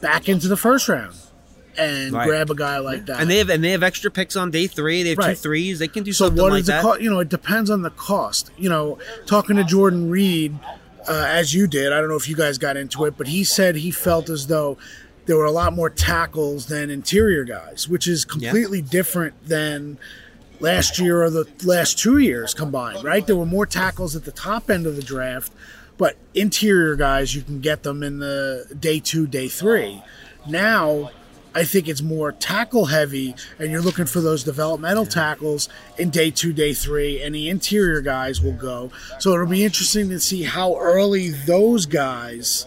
[0.02, 1.16] back into the first round
[1.78, 2.28] and Right.
[2.28, 3.20] grab a guy like that.
[3.22, 5.04] And they have and they have extra picks on day three.
[5.04, 5.38] They have two Right.
[5.38, 5.80] threes.
[5.80, 6.82] They can do so something what like is the that.
[6.82, 7.02] cost?
[7.02, 8.50] You know, it depends on the cost.
[8.58, 10.58] You know, talking to Jordan Reed,
[11.08, 13.44] uh, as you did, I don't know if you guys got into it, but he
[13.44, 14.78] said he felt as though
[15.26, 19.98] there were a lot more tackles than interior guys, which is completely different than
[20.60, 23.26] last year or the last two years combined, right?
[23.26, 25.52] There were more tackles at the top end of the draft,
[25.98, 30.02] but interior guys, you can get them in the day two, day three.
[30.48, 31.12] Now,
[31.56, 36.32] I think it's more tackle heavy, and you're looking for those developmental tackles in day
[36.32, 38.92] two, day three, and the interior guys will go.
[39.20, 42.66] So it'll be interesting to see how early those guys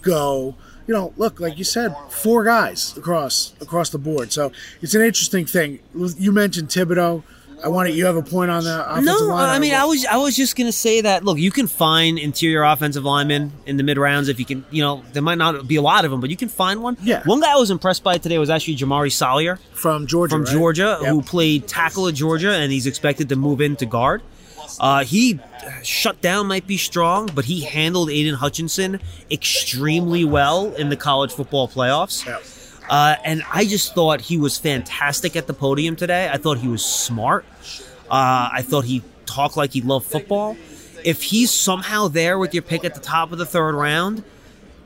[0.00, 0.54] go.
[0.86, 4.32] You know, look, like you said, four guys across across the board.
[4.32, 5.78] So it's an interesting thing.
[5.94, 7.22] You mentioned Thibodeaux.
[7.64, 9.48] I wanted you have a point on the offensive No, line.
[9.48, 11.24] I mean, I was I was just gonna say that.
[11.24, 14.64] Look, you can find interior offensive linemen in the mid rounds if you can.
[14.70, 16.96] You know, there might not be a lot of them, but you can find one.
[17.02, 17.22] Yeah.
[17.24, 20.34] One guy I was impressed by today was actually Jamaree Salyer from Georgia.
[20.34, 20.52] from right?
[20.52, 21.10] Georgia, Yep.
[21.10, 24.22] who played tackle at Georgia, and he's expected to move into guard.
[24.80, 25.38] Uh, he
[25.82, 31.32] shut down might be strong, but he handled Aidan Hutchinson extremely well in the college
[31.32, 32.24] football playoffs.
[32.26, 32.42] Yep.
[32.92, 36.28] Uh, and I just thought he was fantastic at the podium today.
[36.30, 37.46] I thought he was smart.
[38.10, 40.58] Uh, I thought he talked like he loved football.
[41.02, 44.22] If he's somehow there with your pick at the top of the third round,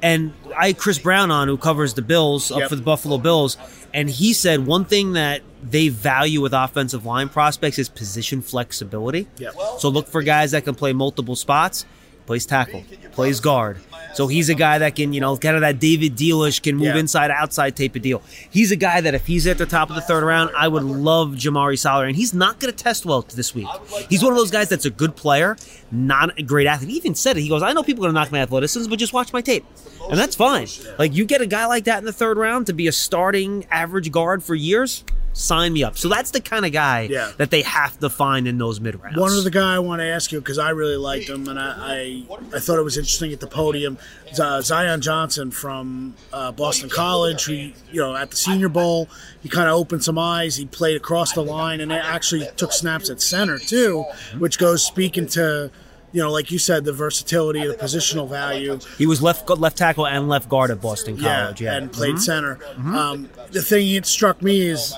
[0.03, 2.69] and I had Chris Brown on who covers the Bills up Yep.
[2.69, 3.57] for the Buffalo Bills,
[3.93, 9.27] and he said one thing that they value with offensive line prospects is position flexibility.
[9.39, 9.55] Yep.
[9.79, 11.85] So look for guys that can play multiple spots.
[12.27, 13.79] Plays tackle, plays guard.
[14.15, 16.87] So he's a guy that can, you know, kind of that David Dealish can move
[16.95, 16.97] Yeah.
[16.99, 18.23] inside outside type of deal.
[18.51, 20.83] He's a guy that if he's at the top of the third round, I would
[20.85, 23.69] love Jamaree Salyer, and he's not going to test well this week.
[24.09, 25.57] He's one of those guys that's a good player,
[25.93, 26.91] not a great athlete.
[26.91, 27.43] He even said it.
[27.43, 29.43] He goes, "I know people are going to knock my athleticism, but just watch my
[29.43, 29.65] tape."
[30.11, 30.67] And that's fine.
[30.99, 33.67] Like you get a guy like that in the third round to be a starting
[33.71, 35.05] average guard for years,
[35.39, 35.99] sign me up.
[35.99, 37.31] So that's the kind of guy Yeah.
[37.37, 39.19] that they have to find in those mid rounds.
[39.19, 41.59] One of the guy I want to ask you because I really liked him and
[41.59, 42.23] I, I
[42.57, 43.99] I thought it was interesting at the podium.
[44.35, 49.09] Z- Zion Johnson from uh, Boston College, who you know at the Senior Bowl,
[49.43, 50.57] he kind of opened some eyes.
[50.57, 54.05] He played across the line and actually took snaps at center too,
[54.39, 55.71] which goes speaking to.
[56.13, 58.79] You know, like you said, the versatility, the positional value.
[58.97, 61.61] He was left left tackle and left guard at Boston College.
[61.61, 62.21] Yeah, and played Mhm.
[62.21, 62.59] center.
[62.79, 64.95] Um, the thing that struck me is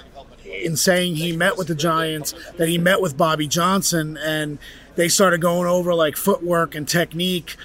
[0.63, 4.59] in saying he met with the Giants, that he met with Bobby Johnson, and
[4.97, 7.57] they started going over like footwork and technique.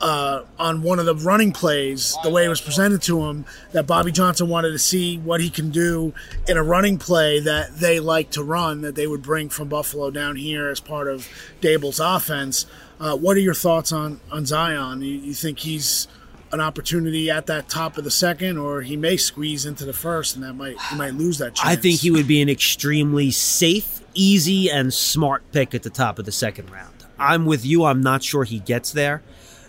[0.00, 3.86] Uh, on one of the running plays, the way it was presented to him, that
[3.86, 6.12] Bobby Johnson wanted to see what he can do
[6.46, 10.10] in a running play that they like to run, that they would bring from Buffalo
[10.10, 11.26] down here as part of
[11.62, 12.66] Daboll's offense.
[13.00, 15.00] Uh, what are your thoughts on on Zion?
[15.00, 16.06] You, you think he's
[16.54, 20.36] an opportunity at that top of the second, or he may squeeze into the first,
[20.36, 21.68] and that might he might lose that chance.
[21.68, 26.18] I think he would be an extremely safe, easy, and smart pick at the top
[26.18, 27.04] of the second round.
[27.18, 27.84] I'm with you.
[27.84, 29.22] I'm not sure he gets there.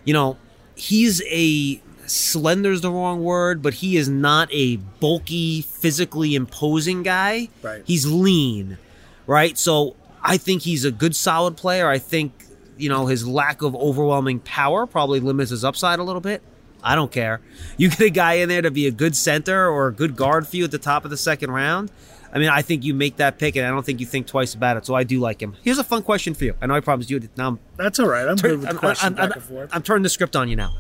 [0.05, 0.37] You know,
[0.75, 7.49] he's a slender's the wrong word, but he is not a bulky, physically imposing guy.
[7.61, 7.83] Right.
[7.85, 8.77] He's lean,
[9.25, 9.57] right?
[9.57, 11.89] So I think he's a good, solid player.
[11.89, 12.33] I think
[12.77, 16.43] you know his lack of overwhelming power probably limits his upside a little bit.
[16.85, 17.41] I don't care.
[17.77, 20.47] You get a guy in there to be a good center or a good guard
[20.47, 21.91] for you at the top of the second round.
[22.31, 24.53] I mean, I think you make that pick, and I don't think you think twice
[24.53, 24.85] about it.
[24.85, 25.55] So I do like him.
[25.63, 26.53] Here's a fun question for you.
[26.61, 27.19] I know I promised you.
[27.37, 28.27] Now I'm um, That's all right.
[28.27, 29.69] I'm Turn- good with the I'm- question I'm- back and forth.
[29.73, 30.73] I'm turning the script on you now.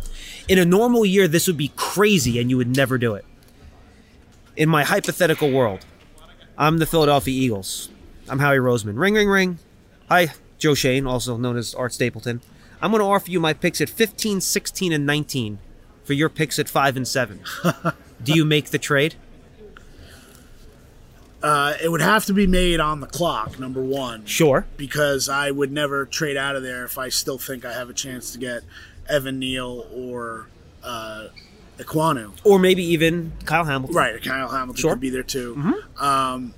[0.47, 3.25] In a normal year, this would be crazy, and you would never do it.
[4.55, 5.85] In my hypothetical world,
[6.57, 7.89] I'm the Philadelphia Eagles.
[8.29, 8.97] I'm Howie Roseman.
[8.99, 9.59] Ring, ring, ring.
[10.09, 12.41] Hi, Joe Schoen, also known as Art Stapleton.
[12.81, 15.57] I'm going to offer you my picks at 15, 16, and 19
[16.05, 17.41] for your picks at 5 and 7.
[18.23, 19.15] do you make the trade?
[21.43, 24.25] Uh, it would have to be made on the clock, number one.
[24.25, 24.65] Sure.
[24.77, 27.93] Because I would never trade out of there if I still think I have a
[27.93, 28.63] chance to get
[29.07, 30.47] Evan Neal or
[30.83, 31.27] uh,
[31.77, 32.31] Ekwonu.
[32.43, 33.95] Or maybe even Kyle Hamilton.
[33.95, 34.91] Right, Kyle Hamilton Sure.
[34.93, 35.83] could be there too.
[35.99, 36.55] Um,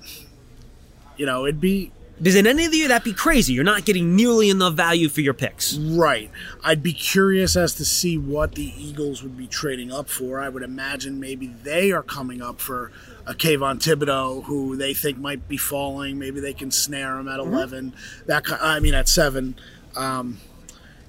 [1.18, 3.52] you know, it'd be Does in any of you, that be crazy?
[3.52, 5.76] You're not getting nearly enough value for your picks.
[5.76, 6.30] Right.
[6.64, 10.40] I'd be curious as to see what the Eagles would be trading up for.
[10.40, 12.90] I would imagine maybe they are coming up for
[13.24, 16.18] a Kayvon Thibodeaux, who they think might be falling.
[16.18, 17.94] Maybe they can snare him at 11.
[18.26, 19.56] That I mean, at seven.
[19.94, 20.38] Um,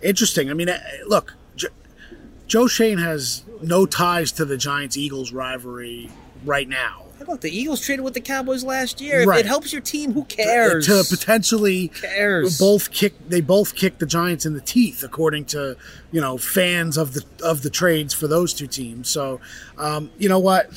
[0.02, 0.50] interesting.
[0.52, 1.34] I mean, eh, look,
[2.50, 6.10] Joe Schoen has no ties to the Giants Eagles rivalry
[6.44, 7.06] right now.
[7.20, 9.20] How about the Eagles traded with the Cowboys last year?
[9.20, 10.88] If it helps your team, who cares?
[10.88, 12.58] to potentially cares?
[12.58, 15.76] both kick they both kick the Giants in the teeth according to
[16.14, 19.42] you know fans of the of the trades for those two teams so
[19.78, 20.72] um, you know what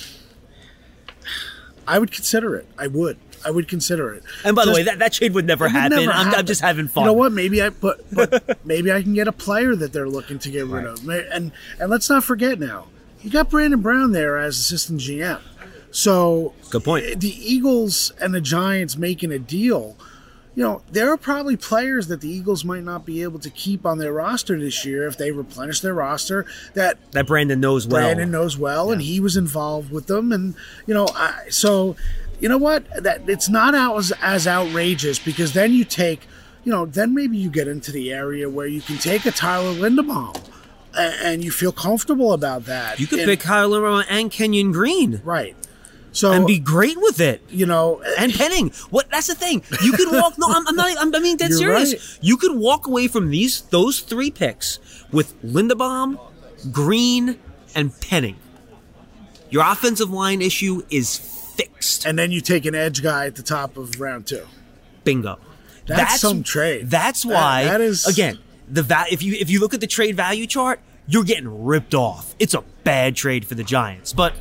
[1.87, 4.98] I would consider it I would I would consider it And by the way, that,
[4.98, 5.98] that trade would never would happen.
[5.98, 7.05] never I'm, I'm just having fun.
[7.05, 7.31] You know what?
[7.31, 10.66] Maybe I but but maybe I can get a player that they're looking to get
[10.66, 11.09] rid of.
[11.09, 12.88] And and let's not forget now,
[13.20, 15.40] you got Brandon Brown there as assistant GM.
[15.92, 17.20] So good point.
[17.20, 19.96] The Eagles and the Giants making a deal.
[20.55, 23.87] You know, there are probably players that the Eagles might not be able to keep
[23.87, 26.44] on their roster this year if they replenish their roster.
[26.74, 28.02] That That Brandon knows well.
[28.02, 30.31] Brandon knows well, and he was involved with them.
[30.33, 30.55] And
[30.87, 31.96] you know, I, so
[32.40, 32.85] you know what?
[33.02, 36.26] That it's not as, as outrageous because then you take,
[36.64, 39.72] you know, then maybe you get into the area where you can take a Tyler
[39.72, 40.38] Linderbaum,
[40.94, 43.00] and, you feel comfortable about that.
[43.00, 45.20] You could And- pick Kyle Lindbergh and Kenyon Green.
[45.24, 45.57] right.
[46.12, 47.42] So and be great with it.
[47.48, 48.70] You know, and Penning.
[48.90, 49.11] What?
[49.11, 49.62] That's the thing.
[49.83, 50.35] You could walk.
[50.38, 50.94] no, I'm, I'm not.
[50.98, 51.92] I'm, I mean, dead serious.
[51.94, 52.18] right.
[52.20, 54.79] You could walk away from these those three picks
[55.11, 56.18] with Linderbaum,
[56.70, 57.38] Green,
[57.75, 58.37] and Penning.
[59.51, 62.07] Your offensive line issue is fixed.
[62.07, 64.46] And then you take an edge guy at the top of round two.
[65.05, 65.38] Bingo.
[65.87, 66.88] That's some trade.
[66.90, 67.64] That's That- why.
[67.64, 70.81] that is- again the va- If you if you look at the trade value chart,
[71.07, 72.35] you're getting ripped off.
[72.38, 74.12] It's a bad trade for the Giants.
[74.12, 74.35] But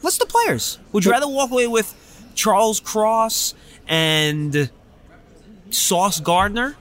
[0.00, 0.78] what's the players?
[0.92, 1.94] Would you rather walk away with
[2.34, 3.54] Charles Cross
[3.86, 4.70] and
[5.70, 6.76] Sauce Gardner?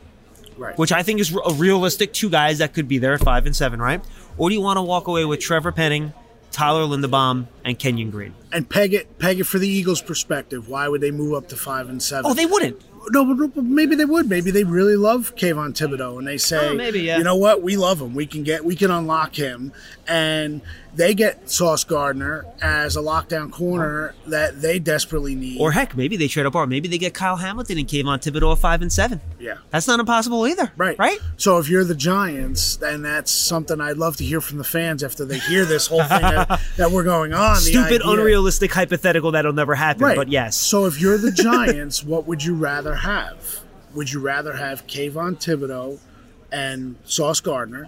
[0.58, 0.78] Right.
[0.78, 3.56] Which I think is a realistic two guys that could be there at five and
[3.56, 4.04] seven, right?
[4.38, 6.14] Or do you want to walk away with Trevor Penning,
[6.52, 8.34] Tyler Linderbaum, and Kenyon Green?
[8.52, 10.68] And peg it, peg it for the Eagles' perspective.
[10.68, 12.32] Why would they move up to five and seven?
[12.32, 12.82] Oh, they wouldn't.
[13.12, 14.28] no, but, but maybe they would.
[14.30, 17.20] Maybe they really love Kayvon Thibodeaux, and they say, Oh, maybe, yeah.
[17.20, 18.16] you know what, we love him.
[18.16, 19.74] We can get, we can unlock him,
[20.08, 20.62] and
[20.98, 25.62] they get Sauce Gardner as a lockdown corner that they desperately need.
[25.62, 28.52] Or heck, maybe they trade up, or maybe they get Kyle Hamilton and Kayvon Thibodeaux
[28.54, 29.22] at five and seven.
[29.40, 30.72] yeah, That's not impossible either.
[30.76, 31.20] right, Right?
[31.38, 35.04] So if you're the Giants, then that's something I'd love to hear from the fans
[35.04, 37.58] after they hear this whole thing that, that we're going on.
[37.58, 40.04] Stupid, unrealistic, hypothetical that'll never happen.
[40.04, 40.18] Right.
[40.18, 40.58] But yes.
[40.58, 43.60] So if you're the Giants, what would you rather have?
[43.94, 46.00] Would you rather have Kayvon Thibodeaux
[46.52, 47.88] and Sauce Gardner,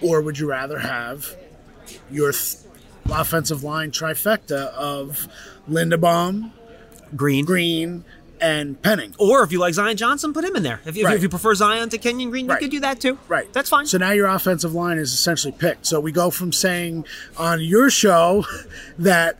[0.00, 1.34] or would you rather have
[2.10, 2.56] your th-
[3.10, 5.28] offensive line trifecta of
[5.70, 6.50] Linderbaum,
[7.14, 7.44] Green.
[7.44, 8.04] Green,
[8.40, 9.14] and Penning?
[9.18, 10.80] Or if you like Zion Johnson, put him in there.
[10.84, 11.16] If, if, Right.
[11.16, 12.60] if you prefer Zion to Kenyon Green, Right.
[12.60, 13.18] you could do that too.
[13.28, 13.50] Right.
[13.52, 13.86] That's fine.
[13.86, 15.86] So now your offensive line is essentially picked.
[15.86, 17.06] So we go from saying
[17.38, 18.44] on your show
[18.98, 19.38] that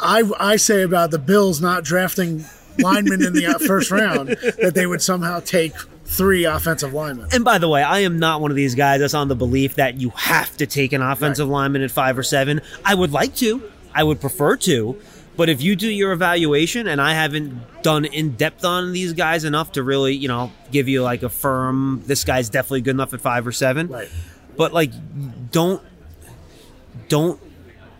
[0.00, 2.44] I, I say about the Bills not drafting
[2.78, 4.28] linemen in the uh, first round
[4.62, 5.74] that they would somehow take
[6.08, 7.28] three offensive linemen.
[7.32, 9.76] And by the way, I am not one of these guys that's on the belief
[9.76, 12.60] that you have to take an offensive lineman at five or seven.
[12.84, 13.62] I would like to.
[13.94, 15.00] I would prefer to.
[15.36, 19.44] But if you do your evaluation, and I haven't done in depth on these guys
[19.44, 23.14] enough to really, you know, give you like a firm, this guy's definitely good enough
[23.14, 23.86] at five or seven.
[23.86, 24.08] Right.
[24.56, 24.90] But like,
[25.52, 25.80] don't
[27.08, 27.40] don't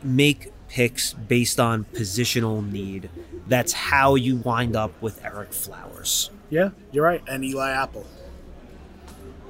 [0.02, 3.08] make picks based on positional need.
[3.46, 6.30] That's how you wind up with Ereck Flowers.
[6.50, 7.22] Yeah, you're right.
[7.28, 8.06] And Eli Apple.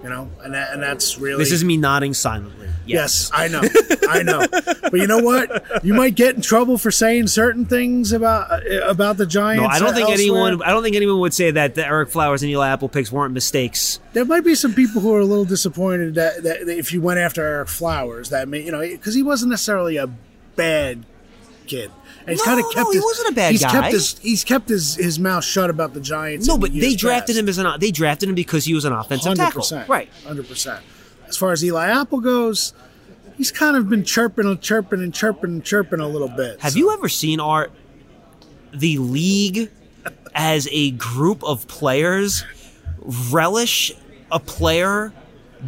[0.02, 2.68] You know, and that, and that's really This is me nodding silently.
[2.87, 3.62] Yes, I know,
[4.08, 4.46] I know.
[4.48, 5.84] But you know what?
[5.84, 9.62] You might get in trouble for saying certain things about uh, about the Giants.
[9.62, 10.14] No, I don't think elsewhere.
[10.14, 10.62] anyone.
[10.62, 13.34] I don't think anyone would say that the Ereck Flowers and Eli Apple picks weren't
[13.34, 13.98] mistakes.
[14.12, 17.02] There might be some people who are a little disappointed that, that, that if you
[17.02, 20.06] went after Ereck Flowers, that may you know because he wasn't necessarily a
[20.54, 21.04] bad
[21.66, 21.90] kid.
[22.28, 23.70] And he's No, kind of kept no, he his, wasn't a bad he's guy.
[23.72, 26.46] Kept his, he's kept his, his mouth shut about the Giants.
[26.46, 27.38] No, but the they drafted past.
[27.42, 27.80] him as an.
[27.80, 29.62] They drafted him because he was an offensive tackle.
[29.62, 29.88] 100%.
[29.88, 30.10] Right.
[30.24, 30.80] 100%.
[31.26, 32.74] As far as Eli Apple goes,
[33.36, 36.60] he's kind of been chirping and chirping and chirping and chirping a little bit.
[36.60, 37.72] Have so- you ever seen Art
[38.72, 39.70] the league
[40.34, 42.44] as a group of players
[43.32, 43.92] relish
[44.30, 45.12] a player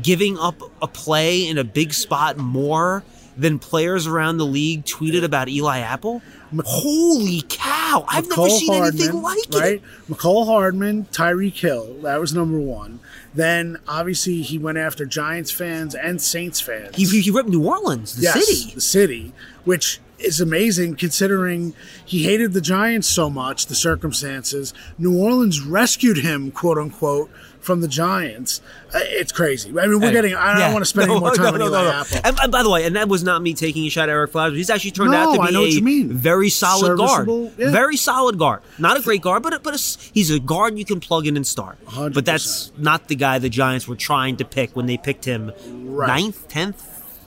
[0.02, 3.02] giving up a play in a big spot more
[3.40, 6.22] than players around the league tweeted about Eli Apple?
[6.64, 8.04] Holy cow!
[8.08, 9.54] I've never Mecole seen anything Hardman, like it.
[9.54, 9.82] right?
[10.08, 13.00] Mecole Hardman, Tyreek Hill, that was number one.
[13.32, 16.96] Then obviously he went after Giants fans and Saints fans.
[16.96, 18.74] He, he, he ripped New Orleans, the yes, city.
[18.74, 19.32] the city,
[19.64, 21.72] which is amazing considering
[22.04, 24.74] he hated the Giants so much, the circumstances.
[24.98, 28.60] New Orleans rescued him, quote unquote, from the Giants.
[28.94, 29.68] Uh, It's crazy.
[29.70, 30.34] I mean, we're getting.
[30.34, 30.58] I yeah.
[30.64, 31.90] don't want to spend No, any more time no, on no, Eli no.
[31.92, 32.20] Apple.
[32.24, 34.30] And, and by the way, and that was not me taking a shot at Ereck
[34.30, 34.54] Flowers.
[34.56, 37.28] He's actually turned out to be a very solid guard.
[37.58, 37.70] Yeah.
[37.70, 38.62] Very solid guard.
[38.78, 41.36] Not a great guard, but a, but a he's a guard you can plug in
[41.36, 41.78] and start.
[41.86, 42.14] 100%.
[42.14, 45.52] But that's not the guy the Giants were trying to pick when they picked him
[45.68, 46.06] Right.
[46.08, 46.82] ninth, tenth,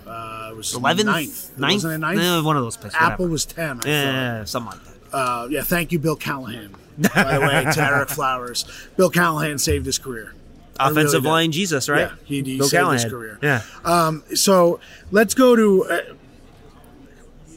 [0.07, 1.51] Uh, it was eleventh, ninth.
[1.57, 2.19] ninth, Wasn't it ninth?
[2.19, 2.95] Eh, one of those picks.
[2.95, 3.29] Apple whatever.
[3.31, 3.69] was ten.
[3.69, 3.87] I thought.
[3.87, 5.15] yeah, something like that.
[5.17, 6.75] Uh, yeah, thank you, Bill Callahan.
[6.97, 8.65] By the way, Ereck Flowers.
[8.97, 10.33] Bill Callahan saved his career.
[10.79, 12.09] I really Offensive line Jesus, right?
[12.09, 13.39] Yeah, he, he Bill saved his career.
[13.41, 13.61] Yeah.
[13.85, 14.79] Um, so
[15.11, 16.01] let's go to uh,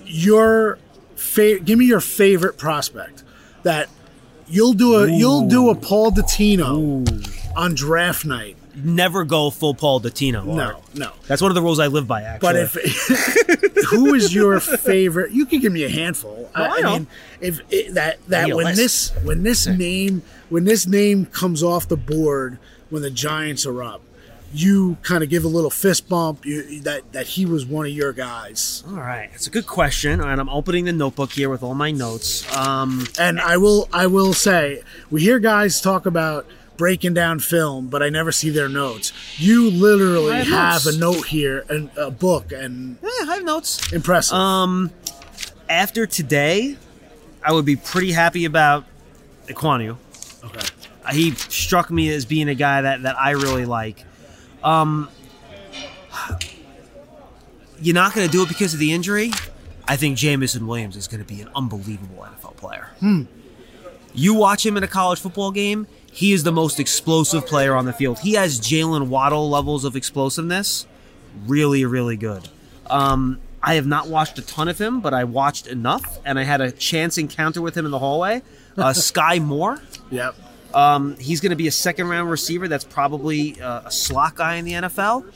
[0.05, 0.79] your
[1.16, 1.64] favorite.
[1.64, 3.25] Give me your favorite prospect
[3.62, 3.88] that
[4.49, 8.57] you'll do a you'll do a Paul Dottino on draft night.
[8.76, 10.44] Never go full Paul Dottino.
[10.44, 11.12] No, no.
[11.26, 12.22] That's one of the rules I live by.
[12.22, 15.32] Actually, But if who is your favorite?
[15.32, 16.50] You can give me a handful.
[16.54, 16.92] No, I know.
[16.92, 17.06] mean,
[17.40, 18.76] if it, that that when list.
[19.14, 22.58] this when this name when this name comes off the board
[22.90, 24.02] when the Giants are up,
[24.52, 26.44] you kind of give a little fist bump.
[26.44, 28.84] You, that that he was one of your guys.
[28.86, 30.20] all right, it's a good question.
[30.20, 32.44] Right, I'm opening the notebook here with all my notes.
[32.54, 37.88] Um, And I will I will say we hear guys talk about breaking down film,
[37.88, 39.12] but I never see their notes.
[39.38, 43.44] You literally I have have, a note here and a book and yeah, I have
[43.44, 43.92] notes.
[43.92, 44.34] impressive.
[44.34, 44.90] Um,
[45.68, 46.76] after today,
[47.42, 48.84] I would be pretty happy about
[49.46, 49.96] Ekwonu.
[50.44, 50.66] okay.
[51.12, 54.04] He struck me as being a guy that, that I really like.
[54.64, 55.08] Um,
[57.80, 59.30] you're not going to do it because of the injury.
[59.86, 62.88] I think Jameson Williams is going to be an unbelievable NFL player.
[63.00, 63.22] Hmm.
[64.14, 65.86] You watch him in a college football game,
[66.16, 68.18] he is the most explosive player on the field.
[68.20, 70.87] He has Jaylen Waddle levels of explosiveness.
[71.46, 72.48] Really, really good.
[72.87, 76.44] Um, I have not watched a ton of him, but I watched enough, and I
[76.44, 78.40] had a chance encounter with him in the hallway.
[78.79, 79.78] Uh, Skyy Moore.
[80.11, 80.36] Yep.
[80.72, 84.55] Um, he's going to be a second round receiver that's probably uh, a slot guy
[84.55, 85.30] in the NFL.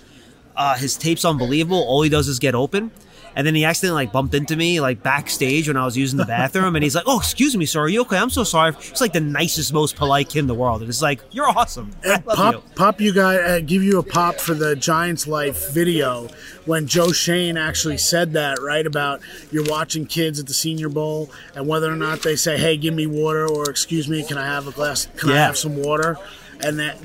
[0.57, 1.85] Uh, his tape's unbelievable.
[1.85, 2.91] All he does is get open.
[3.37, 6.25] And then he accidentally like bumped into me like backstage when I was using the
[6.37, 7.81] bathroom, and he's like, "Oh, excuse me, sir.
[7.81, 8.19] Are you okay?
[8.19, 11.03] I'm so sorry." It's like the nicest, most polite kid in the world, and it's
[11.03, 11.91] like, "You're awesome.
[12.05, 15.27] I love pop, you." pop, you guys, uh, give you a pop for the Giants
[15.27, 16.29] Life video
[16.67, 18.87] when Joe Schoen actually said that, right?
[18.87, 19.21] About
[19.51, 22.95] you're watching kids at the Senior Bowl and whether or not they say, "Hey, give
[22.95, 25.07] me water," or "Excuse me, can I have a glass?
[25.17, 26.17] Can I have some water?"
[26.63, 26.99] And that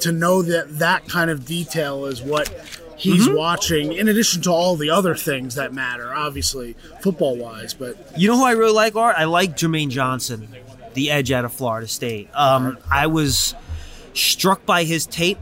[0.00, 2.48] to know that that kind of detail is what
[3.02, 3.36] he's Mm-hmm.
[3.36, 7.74] watching, in addition to all the other things that matter, obviously football wise.
[7.74, 9.16] But You know who I really like, Art?
[9.18, 10.48] I like Jermaine Johnson,
[10.94, 12.28] the edge out of Florida State.
[12.34, 13.54] Um, I was
[14.14, 15.38] struck by his tape.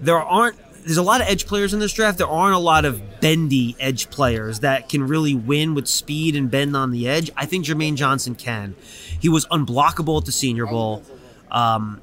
[0.00, 0.56] There aren't.
[0.84, 2.18] There's a lot of edge players in this draft.
[2.18, 6.50] There aren't a lot of bendy edge players that can really win with speed and
[6.50, 7.30] bend on the edge.
[7.36, 8.74] I think Jermaine Johnson can.
[9.20, 11.04] He was unblockable at the Senior Bowl.
[11.52, 12.00] Um,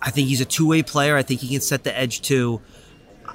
[0.00, 1.14] I think he's a two way player.
[1.14, 2.62] I think he can set the edge too.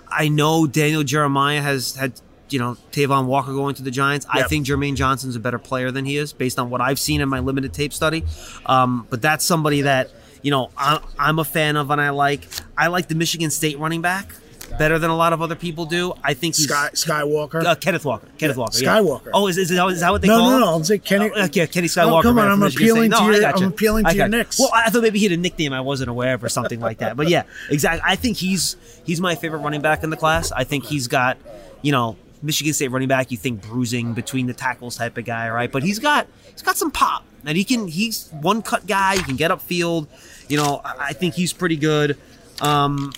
[0.10, 2.14] I know Daniel Jeremiah has had,
[2.50, 4.26] you know, Travon Walker going to the Giants.
[4.30, 7.22] I think Jermaine Johnson's a better player than he is based on what I've seen
[7.22, 8.24] in my limited tape study.
[8.66, 12.48] Um, but that's somebody that, you know, I, I'm a fan of and I like.
[12.78, 14.32] I like the Michigan State running back
[14.78, 16.14] better than a lot of other people do.
[16.24, 17.64] I think he's Sky Skywalker.
[17.64, 18.28] uh, Kenneth Walker.
[18.38, 18.78] Kenneth Walker.
[18.80, 18.98] yeah.
[18.98, 19.30] Skywalker.
[19.34, 20.62] Oh, is, is, that, is that what they no, call no, him?
[20.62, 20.76] no.
[20.76, 21.32] I'm saying Kenny.
[21.36, 22.20] Oh, okay, Kenny Skywalker.
[22.20, 23.64] Oh, come on, I'm appealing to No, your- gotcha.
[23.64, 24.38] I'm appealing to your gotcha.
[24.38, 24.60] Knicks.
[24.60, 27.00] Well, I thought maybe he had a nickname I wasn't aware of or something like
[27.00, 27.16] that.
[27.16, 28.02] But yeah, exactly.
[28.06, 30.52] I think he's he's my favorite running back in the class.
[30.52, 31.38] I think he's got,
[31.82, 33.32] you know, Michigan State running back.
[33.32, 35.72] You think bruising between the tackles type of guy, right?
[35.72, 37.88] But he's got he's got some pop, and he can.
[37.88, 39.16] He's one cut guy.
[39.18, 40.08] He can get upfield.
[40.48, 42.18] You know, I I think he's pretty good.
[42.62, 43.12] Um,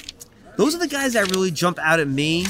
[0.59, 2.45] those are the guys that really jump out at me.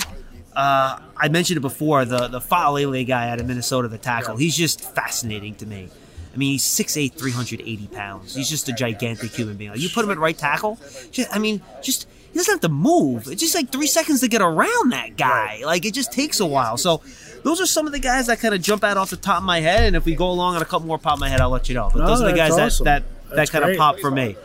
[0.55, 2.05] Uh, I mentioned it before.
[2.05, 4.35] The the Fa'alele guy out of Minnesota, the tackle.
[4.35, 5.89] He's just fascinating to me.
[6.33, 8.35] I mean, he's 6'8", 380 pounds.
[8.35, 9.71] He's just a gigantic human being.
[9.71, 10.77] Like, you put him at right tackle.
[11.11, 13.27] Just, I mean, just he doesn't have to move.
[13.27, 15.61] It's just like three seconds to get around that guy.
[15.65, 16.77] Like it just takes a while.
[16.77, 17.01] So
[17.43, 19.43] those are some of the guys that kind of jump out off the top of
[19.43, 19.83] my head.
[19.85, 21.67] And if we go along on a couple more pop in my head, I'll let
[21.69, 21.89] you know.
[21.91, 22.85] But No, those are the guys awesome.
[22.85, 24.35] that that, that kind of pop for me.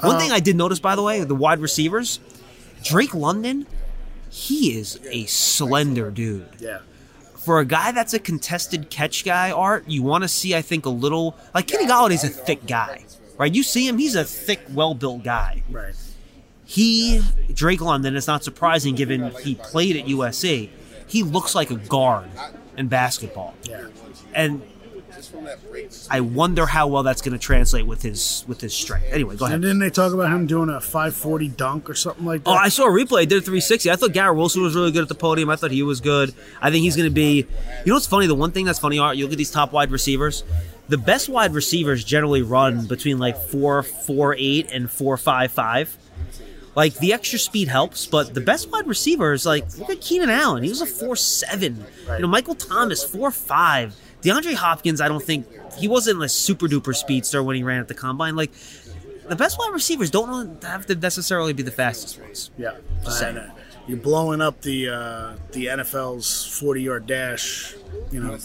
[0.00, 2.20] One Uh, thing I did notice, by the way, the wide receivers,
[2.84, 3.66] Drake London,
[4.30, 6.48] he is a slender dude.
[6.58, 6.78] Yeah.
[7.36, 10.86] For a guy that's a contested catch guy, Art, you want to see, I think,
[10.86, 13.04] a little like Kenny Golladay's a thick guy,
[13.36, 13.54] right?
[13.54, 15.62] You see him; he's a thick, well-built guy.
[15.70, 15.94] Right.
[16.64, 17.20] He,
[17.52, 20.70] Drake London, it's not surprising given he played at USC.
[21.06, 22.30] He looks like a guard
[22.78, 23.88] in basketball, Yeah.
[24.34, 24.62] and
[26.10, 29.06] I wonder how well that's going to translate with his with his strength.
[29.10, 29.56] Anyway, go ahead.
[29.56, 32.58] And didn't they talk about him doing a 540 dunk or something like oh, that?
[32.58, 33.20] Oh, I saw a replay.
[33.20, 33.90] He did a 360.
[33.90, 35.50] I thought Garrett Wilson was really good at the podium.
[35.50, 36.34] I thought he was good.
[36.60, 37.36] I think he's going to be.
[37.36, 37.46] You
[37.86, 38.26] know what's funny?
[38.26, 40.44] The one thing that's funny, Art, you look at these top wide receivers.
[40.88, 45.96] The best wide receivers generally run between like four, four, eight, and four, five, five.
[46.74, 50.64] Like the extra speed helps, but the best wide receivers, like look at Keenan Allen.
[50.64, 51.84] He was a four seven.
[52.08, 53.94] You know, Michael Thomas four five.
[54.24, 55.46] DeAndre Hopkins, I don't think
[55.76, 58.36] he wasn't a super duper speedster when he ran at the combine.
[58.36, 58.50] Like
[59.28, 62.50] the best wide receivers don't have to necessarily be the fastest ones.
[62.56, 62.76] Yeah.
[63.04, 63.36] Just saying.
[63.36, 63.54] And, uh,
[63.86, 67.74] you're blowing up the uh, the NFL's 40 yard dash.
[68.10, 68.38] You know,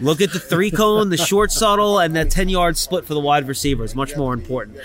[0.00, 3.20] Look at the three cone, the short subtle, and that ten yard split for the
[3.20, 3.94] wide receivers.
[3.94, 4.78] Much more important.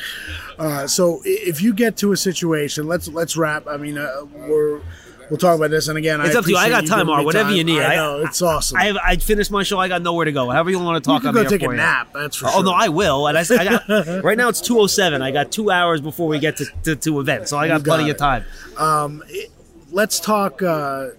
[0.58, 3.68] Uh, so if you get to a situation, let's let's wrap.
[3.68, 4.82] I mean, uh, we're
[5.30, 5.88] we'll talk about this.
[5.88, 6.58] And again, It's I up to you.
[6.58, 7.58] I got time, giving Whatever time.
[7.58, 7.82] you need.
[7.82, 8.78] I know it's awesome.
[8.78, 9.80] I I finished my show.
[9.80, 10.50] I got nowhere to go.
[10.50, 11.74] However you want to talk, you I'm can go take a you.
[11.74, 12.10] nap.
[12.14, 12.64] That's for Oh sure.
[12.64, 13.28] no, I will.
[13.28, 15.22] And I, I got right now it's two oh seven.
[15.22, 17.96] I got two hours before we get to to, to event, so I got, got
[17.96, 18.14] plenty it.
[18.14, 18.44] of time.
[18.78, 19.52] Um, it-
[19.92, 20.62] let's talk.
[20.62, 21.10] Uh,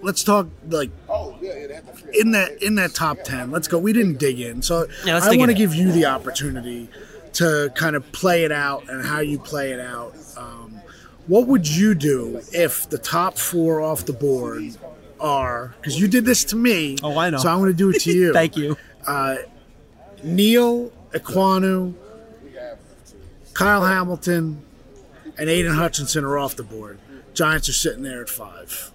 [0.00, 0.90] let's talk like
[2.14, 3.50] in that in that top ten.
[3.50, 3.78] Let's go.
[3.78, 6.88] We didn't dig in, so Yeah, I want to give you the opportunity
[7.34, 10.14] to kind of play it out and how you play it out.
[10.36, 10.67] Um,
[11.28, 14.76] what would you do if the top four off the board
[15.20, 16.96] are because you did this to me?
[17.02, 17.38] Oh, I know.
[17.38, 18.32] So I'm going to do it to you.
[18.32, 18.76] Thank you.
[19.06, 19.36] Uh,
[20.22, 21.94] Neal Ekwonu,
[23.54, 24.62] Kyle Hamilton,
[25.36, 26.98] and Aidan Hutchinson are off the board.
[27.34, 28.90] Giants are sitting there at five.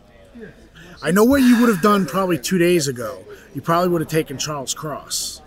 [1.02, 3.24] I know what you would have done probably two days ago.
[3.54, 5.42] You probably would have taken Charles Cross.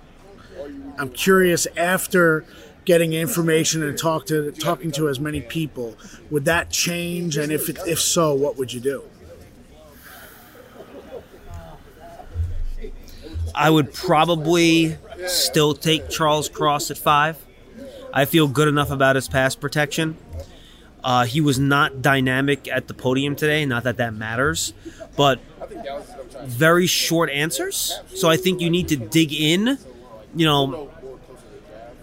[0.99, 2.45] I'm curious after
[2.87, 5.95] getting information and talk to talking to as many people,
[6.31, 7.37] would that change?
[7.37, 9.05] And if it, if so, what would you do?
[13.55, 17.37] I would probably still take Charles Cross at five.
[18.13, 20.17] I feel good enough about his pass protection.
[21.03, 23.65] Uh, he was not dynamic at the podium today.
[23.67, 24.73] Not that that matters,
[25.17, 25.41] but
[26.45, 27.99] very short answers.
[28.15, 29.79] So I think you need to dig in.
[30.35, 30.91] You know,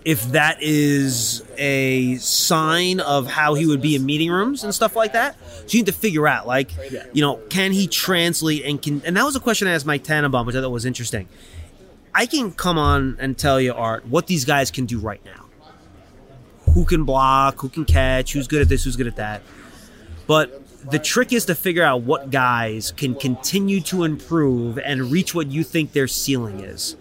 [0.05, 4.95] if that is a sign of how he would be in meeting rooms and stuff
[4.95, 5.37] like that.
[5.67, 6.71] So you need to figure out, like,
[7.13, 9.01] you know, can he translate and can?
[9.05, 11.27] And that was a question I asked Mike Tannenbaum, which I thought was interesting.
[12.13, 15.45] I can come on and tell you, Art, what these guys can do right now.
[16.73, 17.59] Who can block?
[17.61, 18.33] Who can catch?
[18.33, 18.83] Who's good at this?
[18.83, 19.41] Who's good at that?
[20.27, 25.33] But the trick is to figure out what guys can continue to improve and reach
[25.33, 26.95] what you think their ceiling is.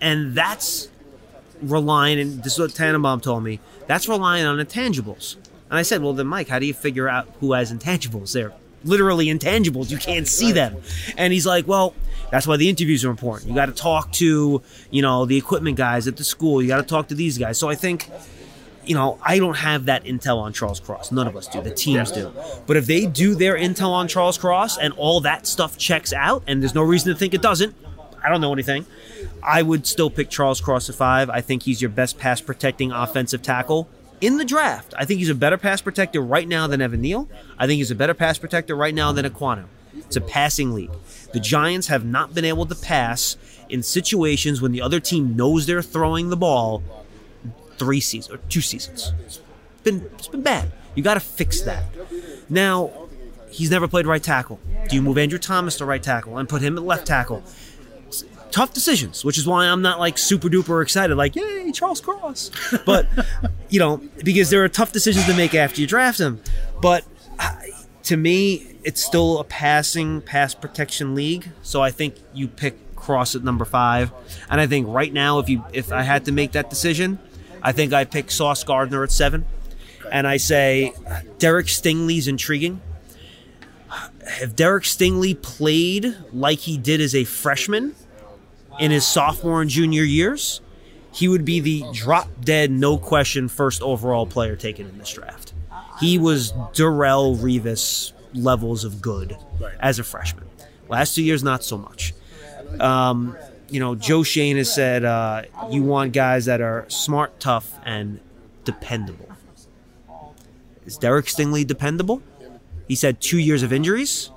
[0.00, 0.88] And that's
[1.62, 5.36] relying, and this is what Tannenbaum told me, that's relying on intangibles.
[5.70, 8.32] And I said, well, then, Mike, how do you figure out who has intangibles?
[8.32, 8.52] They're
[8.84, 9.90] literally intangibles.
[9.90, 10.76] You can't see them.
[11.16, 11.94] And he's like, well,
[12.30, 13.50] that's why the interviews are important.
[13.50, 16.62] You got to talk to, you know, the equipment guys at the school.
[16.62, 17.58] You got to talk to these guys.
[17.58, 18.08] So I think
[18.88, 21.12] you know, I don't have that intel on Charles Cross.
[21.12, 21.60] None of us do.
[21.60, 22.32] The teams do.
[22.66, 26.42] But if they do their intel on Charles Cross and all that stuff checks out,
[26.46, 27.76] and there's no reason to think it doesn't,
[28.22, 28.86] I don't know anything.
[29.42, 31.30] I would still pick Charles Cross at five.
[31.30, 33.88] I think he's your best pass protecting offensive tackle
[34.20, 34.94] in the draft.
[34.96, 37.28] I think he's a better pass protector right now than Evan Neal.
[37.58, 39.64] I think he's a better pass protector right now than Ekwonu.
[39.96, 40.90] It's a passing league.
[41.32, 43.36] The Giants have not been able to pass
[43.68, 46.82] in situations when the other team knows they're throwing the ball
[47.76, 49.12] three seasons or two seasons.
[49.24, 49.40] It's
[49.84, 50.72] been it's been bad.
[50.94, 51.84] You got to fix that.
[52.48, 52.90] Now,
[53.50, 54.58] he's never played right tackle.
[54.88, 57.42] Do you move Andrew Thomas to right tackle and put him at left tackle?
[58.50, 62.50] Tough decisions, which is why I'm not like super duper excited, like yay Charles Cross.
[62.84, 63.06] But
[63.68, 66.40] you know, because there are tough decisions to make after you draft him.
[66.80, 67.04] But
[67.38, 67.56] uh,
[68.04, 71.50] to me, it's still a passing pass protection league.
[71.62, 74.12] So I think you pick Cross at number five.
[74.50, 77.18] And I think right now, if you if I had to make that decision,
[77.62, 79.44] I think I pick Sauce Gardner at seven.
[80.10, 80.92] And I say
[81.38, 82.80] Derek Stingley's intriguing.
[84.40, 87.94] If Derek Stingley played like he did as a freshman
[88.78, 90.60] in his sophomore and junior years,
[91.12, 95.54] he would be the drop dead, no question, first overall player taken in this draft.
[96.00, 99.36] He was Darrelle Revis levels of good
[99.80, 100.44] as a freshman.
[100.88, 102.14] Last two years, not so much.
[102.78, 103.36] Um,
[103.68, 108.20] you know, Joe Schoen has said uh, you want guys that are smart, tough, and
[108.64, 109.28] dependable.
[110.86, 112.22] Is Derek Stingley dependable?
[112.86, 114.30] He said two years of injuries.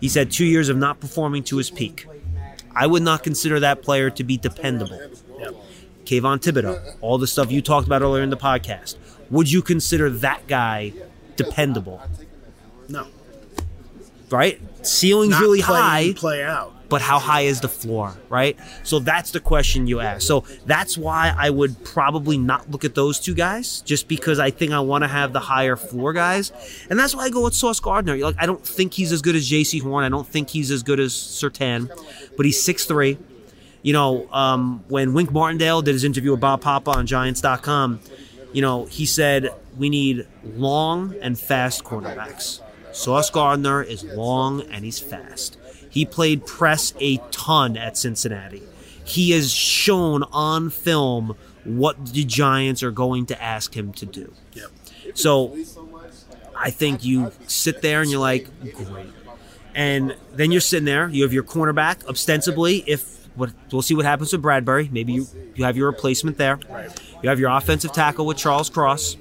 [0.00, 2.06] He said two years of not performing to his peak.
[2.74, 5.00] I would not consider that player to be dependable.
[6.04, 8.96] Kayvon Thibodeaux, all the stuff you talked about earlier in the podcast.
[9.30, 10.92] Would you consider that guy
[11.36, 12.00] dependable?
[12.88, 13.06] No.
[14.30, 14.60] Right?
[14.86, 16.74] Ceiling's Not really play in, high Play out.
[16.94, 18.56] But how high is the floor, right?
[18.84, 20.22] So that's the question you ask.
[20.22, 24.52] So that's why I would probably not look at those two guys, just because I
[24.52, 26.52] think I want to have the higher floor guys,
[26.88, 28.16] and that's why I go with Sauce Gardner.
[28.16, 30.04] Like I don't think he's as good as Jaycee Horn.
[30.04, 31.90] I don't think he's as good as Surtain,
[32.36, 33.18] but he's six three.
[33.82, 37.98] You know, um, when Wink Martindale did his interview with Bob Papa on Giants.com,
[38.52, 42.60] you know, he said we need long and fast cornerbacks.
[42.92, 45.58] Sauce Gardner is long and he's fast.
[45.94, 48.64] He played press a ton at Cincinnati.
[49.04, 54.34] He has shown on film what the Giants are going to ask him to do.
[54.54, 54.70] Yep.
[55.14, 55.56] So
[56.56, 59.06] I think you sit there and you're like, great.
[59.72, 64.04] And then you're sitting there, you have your cornerback, ostensibly, if what we'll see what
[64.04, 64.90] happens with Bradberry.
[64.90, 66.58] Maybe you, you have your replacement there.
[67.22, 69.16] You have your offensive tackle with Charles Cross.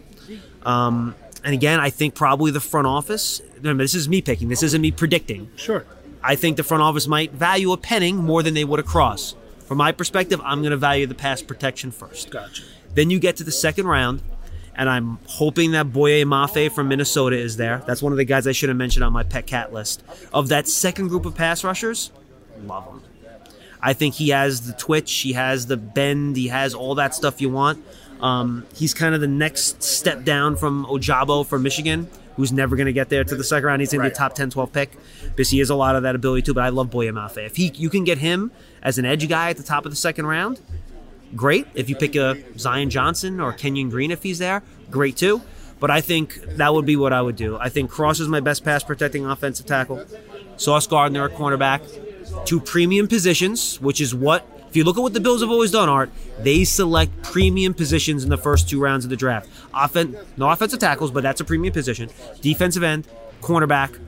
[0.63, 1.13] Um,
[1.43, 3.41] and again, I think probably the front office.
[3.57, 4.49] Remember, this is me picking.
[4.49, 5.51] This isn't me predicting.
[5.55, 5.85] Sure.
[6.23, 9.35] I think the front office might value a Penning more than they would a Cross.
[9.65, 12.29] From my perspective, I'm going to value the pass protection first.
[12.29, 12.63] Gotcha.
[12.93, 14.21] Then you get to the second round,
[14.75, 17.83] and I'm hoping that Boye Mafe from Minnesota is there.
[17.87, 20.03] That's one of the guys I should have mentioned on my pet cat list.
[20.33, 22.11] Of that second group of pass rushers,
[22.65, 23.01] love him.
[23.81, 27.41] I think he has the twitch, he has the bend, he has all that stuff
[27.41, 27.83] you want.
[28.21, 32.87] Um, he's kind of the next step down from Ojabo from Michigan, who's never going
[32.87, 33.81] to get there to the second round.
[33.81, 34.97] He's going to be a top 10, 12 pick
[35.29, 36.53] because he has a lot of that ability too.
[36.53, 37.45] But I love Boye Mafe.
[37.45, 39.95] If he, you can get him as an edge guy at the top of the
[39.95, 40.61] second round,
[41.35, 41.67] great.
[41.73, 45.41] If you pick a Zion Johnson or Kenyon Green if he's there, great too.
[45.79, 47.57] But I think that would be what I would do.
[47.57, 50.05] I think Cross is my best pass protecting offensive tackle.
[50.55, 51.81] Sauce Gardner, a cornerback.
[52.45, 55.69] Two premium positions, which is what, if you look at what the Bills have always
[55.69, 56.09] done, Art,
[56.39, 59.47] they select premium positions in the first two rounds of the draft.
[59.71, 62.09] Offen- no offensive tackles, but that's a premium position.
[62.41, 63.07] Defensive end,
[63.39, 63.99] cornerback,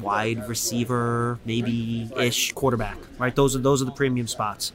[0.00, 2.96] wide receiver, maybe ish quarterback.
[3.18, 3.36] Right?
[3.36, 4.72] Those are those are the premium spots.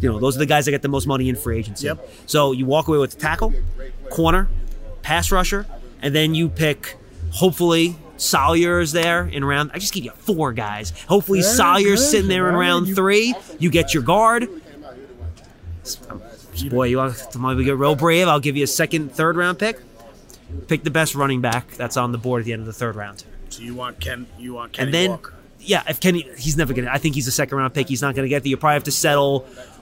[0.00, 1.86] You know, those are the guys that get the most money in free agency.
[1.86, 2.06] Yep.
[2.26, 3.54] So you walk away with the tackle,
[4.10, 4.50] corner,
[5.00, 5.64] pass rusher,
[6.02, 6.98] and then you pick
[7.30, 9.70] hopefully Salyer's there in round.
[9.74, 10.92] I just give you four guys.
[11.08, 12.10] Hopefully Very Salyer's good.
[12.10, 13.34] sitting there in round three.
[13.58, 14.48] You get your guard.
[16.70, 18.28] Boy, you want to maybe get real brave?
[18.28, 19.80] I'll give you a second, third round pick.
[20.68, 22.94] Pick the best running back that's on the board at the end of the third
[22.94, 23.24] round.
[23.48, 24.26] So you want Ken?
[24.38, 25.34] You want Kenny and then, Walker?
[25.60, 26.90] yeah, if Kenny, he's never gonna.
[26.90, 27.88] I think he's a second round pick.
[27.88, 28.50] He's not gonna get there.
[28.50, 29.40] You probably have to settle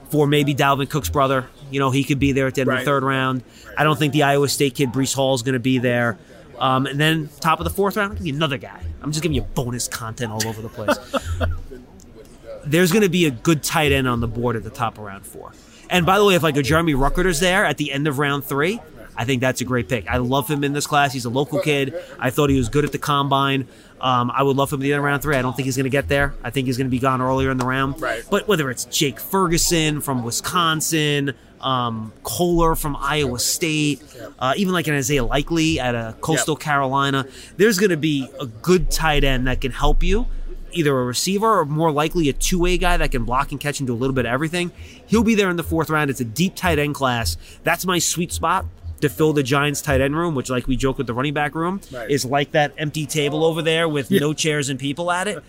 [0.09, 1.47] for maybe Dalvin Cook's brother.
[1.69, 3.43] You know, he could be there at the end of the third round.
[3.77, 6.17] I don't think the Iowa State kid Breece Hall is gonna be there.
[6.59, 8.81] Um, and then top of the fourth round, give you another guy.
[9.01, 10.97] I'm just giving you bonus content all over the place.
[12.65, 15.25] There's gonna be a good tight end on the board at the top of round
[15.25, 15.51] four.
[15.89, 18.45] And by the way, if like a Jeremy Ruckerter's there at the end of round
[18.45, 18.79] three,
[19.15, 20.07] I think that's a great pick.
[20.07, 21.13] I love him in this class.
[21.13, 21.95] He's a local kid.
[22.19, 23.67] I thought he was good at the combine.
[24.01, 25.35] Um, I would love him at the end of round three.
[25.35, 26.33] I don't think he's going to get there.
[26.43, 28.01] I think he's going to be gone earlier in the round.
[28.01, 28.23] Right.
[28.29, 34.03] But whether it's Jake Ferguson from Wisconsin, um, Kolar from Iowa State,
[34.39, 38.45] uh, even like an Isaiah Likely at a Coastal Carolina, there's going to be a
[38.45, 40.27] good tight end that can help you.
[40.73, 43.85] Either a receiver or more likely a two-way guy that can block and catch and
[43.85, 44.71] do a little bit of everything.
[45.05, 46.09] He'll be there in the fourth round.
[46.09, 47.37] It's a deep tight end class.
[47.63, 48.65] That's my sweet spot
[49.03, 51.55] to fill the Giants tight end room, which, like we joke with the running back
[51.55, 52.09] room, Right.
[52.09, 55.43] is like that empty table over there with no chairs and people at it.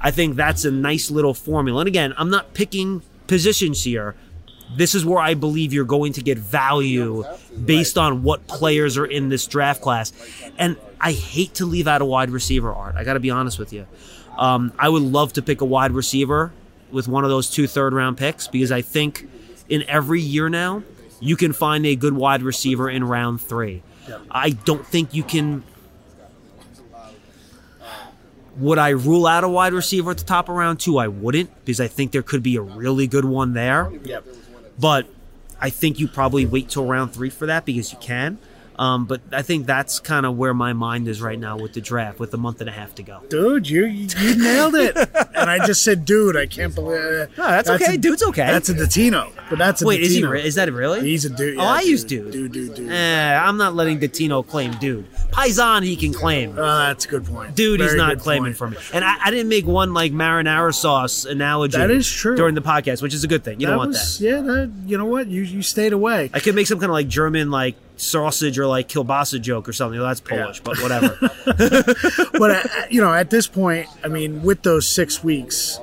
[0.00, 1.80] I think that's a nice little formula.
[1.80, 4.14] And again, I'm not picking positions here.
[4.76, 7.24] This is where I believe you're going to get value
[7.64, 10.12] based on what players are in this draft class.
[10.58, 12.94] And I hate to leave out a wide receiver, Art.
[12.96, 13.86] I got to be honest with you.
[14.36, 16.52] Um, I would love to pick a wide receiver
[16.92, 19.26] with one of those two third round picks because I think
[19.68, 20.82] in every year now,
[21.20, 23.82] you can find a good wide receiver in round three.
[24.30, 25.64] I don't think you can.
[28.56, 30.98] Would I rule out a wide receiver at the top of round two?
[30.98, 33.92] I wouldn't because I think there could be a really good one there.
[34.78, 35.06] But
[35.60, 38.38] I think you probably wait till round three for that because you can.
[38.78, 41.80] Um, but I think that's kind of where my mind is right now with the
[41.80, 43.20] draft, with a month and a half to go.
[43.28, 44.96] Dude, you you nailed it.
[45.34, 47.28] and I just said, dude, I can't believe.
[47.36, 47.96] No, that's okay.
[47.96, 48.46] Dude's okay.
[48.46, 50.24] That's a Dottino, but that's a Wait, is he?
[50.24, 51.00] Re- is that really?
[51.00, 51.58] He's a dude.
[51.58, 52.30] Oh, yeah, I use dude.
[52.32, 52.52] dude.
[52.52, 52.92] Dude, dude, dude.
[52.92, 55.10] Eh, I'm not letting Dottino claim dude.
[55.30, 56.52] Paisan he can claim.
[56.52, 57.56] Oh, that's a good point.
[57.56, 58.56] Dude, he's not claiming point.
[58.56, 58.76] for me.
[58.92, 61.78] And I, I didn't make one like marinara sauce analogy.
[61.78, 62.36] That is true.
[62.36, 63.60] During the podcast, which is a good thing.
[63.60, 64.24] You that don't want was, that.
[64.24, 65.26] Yeah, that, you know what?
[65.26, 66.30] You you stayed away.
[66.32, 69.72] I could make some kind of like German like sausage or like kielbasa joke or
[69.72, 69.98] something.
[69.98, 71.18] Well, that's Polish, but whatever.
[72.38, 75.78] but uh, you know, at this point, I mean, with those six weeks,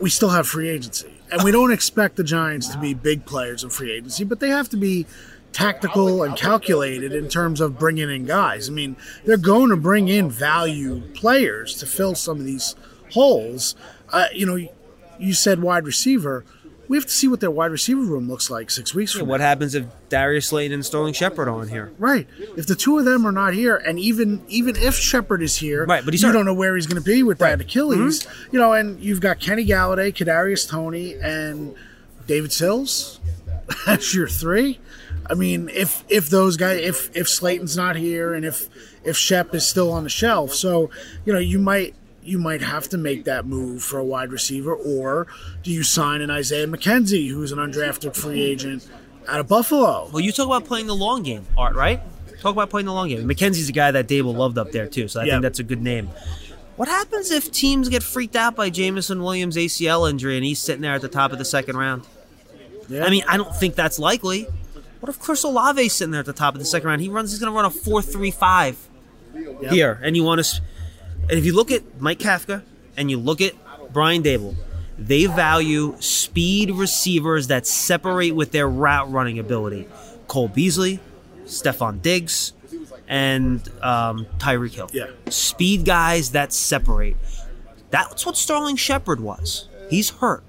[0.00, 3.62] we still have free agency, and we don't expect the Giants to be big players
[3.62, 5.06] in free agency, but they have to be
[5.52, 8.68] tactical and calculated in terms of bringing in guys.
[8.68, 12.76] I mean, they're going to bring in value players to fill some of these
[13.12, 13.74] holes.
[14.10, 14.68] Uh, you know,
[15.18, 16.44] you said wide receiver.
[16.90, 19.38] We have to see what their wide receiver room looks like six weeks from what
[19.38, 19.46] now.
[19.46, 21.92] happens if Darius Slayton and Sterling Shepard are on here?
[22.00, 22.26] Right.
[22.56, 25.86] If the two of them are not here, and even even if Shepard is here,
[25.86, 26.34] Right, but he's you hurt.
[26.34, 28.24] don't know where he's going to be with that Achilles.
[28.24, 28.48] Mm-hmm.
[28.56, 31.76] You know, and you've got Kenny Golladay, Kadarius Toney, and
[32.26, 33.20] David Sills.
[33.86, 34.80] That's your three.
[35.28, 38.68] I mean, if if those guys, if if Slayton's not here, and if
[39.04, 40.90] if Shep is still on the shelf, so
[41.24, 44.74] you know you might you might have to make that move for a wide receiver,
[44.74, 45.26] or
[45.62, 48.86] do you sign an Isaiah McKenzie, who's an undrafted free agent
[49.28, 50.08] out of Buffalo?
[50.12, 52.00] Well, you talk about playing the long game, Art, right?
[52.40, 53.26] Talk about playing the long game.
[53.28, 55.34] McKenzie's a guy that Daboll loved up there too, so I Yeah.
[55.34, 56.08] think that's a good name.
[56.76, 60.80] What happens if teams get freaked out by Jameson Williams' ACL injury and he's sitting
[60.80, 62.04] there at the top of the second round?
[62.88, 63.04] Yeah.
[63.04, 64.46] I mean, I don't think that's likely.
[65.00, 67.00] What if Chris Olave's sitting there at the top of the second round?
[67.02, 67.30] He runs.
[67.30, 68.76] He's going to run a four-three-five
[69.70, 70.60] here, and you want to.
[71.30, 72.62] And if you look at Mike Kafka
[72.96, 73.54] and you look at
[73.92, 74.56] Brian Daboll,
[74.98, 79.88] they value speed receivers that separate with their route running ability.
[80.26, 81.00] Cole Beasley,
[81.44, 82.52] Stefon Diggs,
[83.08, 84.90] and um, Tyreek Hill.
[84.92, 85.06] Yeah.
[85.28, 87.16] Speed guys that separate.
[87.90, 89.68] That's what Sterling Shepard was.
[89.88, 90.42] He's hurt.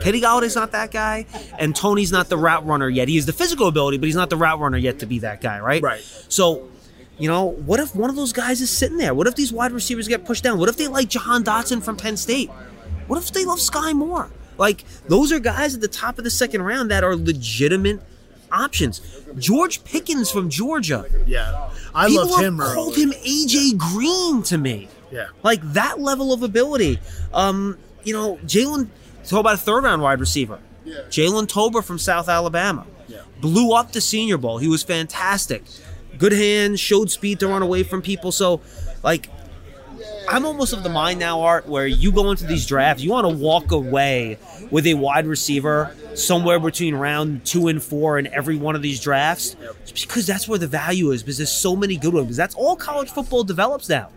[0.00, 1.26] Kenny Golladay's not that guy,
[1.58, 3.08] and Toney's not the route runner yet.
[3.08, 5.42] He has the physical ability, but he's not the route runner yet to be that
[5.42, 5.82] guy, right?
[5.82, 6.00] Right.
[6.28, 6.70] So,
[7.18, 9.14] you know, what if one of those guys is sitting there?
[9.14, 10.58] What if these wide receivers get pushed down?
[10.58, 12.50] What if they like Jahan Dotson from Penn State?
[13.06, 14.30] What if they love Skyy Moore?
[14.58, 18.00] Like, those are guys at the top of the second round that are legitimate
[18.50, 19.00] options.
[19.38, 21.06] George Pickens from Georgia.
[21.26, 22.58] Yeah, I People loved have him.
[22.58, 23.02] called early.
[23.02, 24.88] him AJ Green to me.
[25.10, 25.28] Yeah.
[25.42, 26.98] Like that level of ability.
[27.32, 28.88] Um, you know, Jalen,
[29.24, 30.58] talk about a third round wide receiver.
[30.84, 31.00] Yeah.
[31.08, 32.86] Jalen Tolbert from South Alabama.
[33.08, 33.22] Yeah.
[33.40, 34.58] Blew up the Senior Bowl.
[34.58, 35.64] He was fantastic.
[36.22, 38.30] Good hands, showed speed to run away from people.
[38.30, 38.60] So,
[39.02, 39.28] like,
[40.28, 43.24] I'm almost of the mind now, Art, where you go into these drafts, you want
[43.24, 44.38] to walk away
[44.70, 49.00] with a wide receiver somewhere between round two and four in every one of these
[49.00, 49.56] drafts,
[50.00, 51.24] because that's where the value is.
[51.24, 52.36] Because there's so many good ones.
[52.36, 54.10] That's all college football develops now.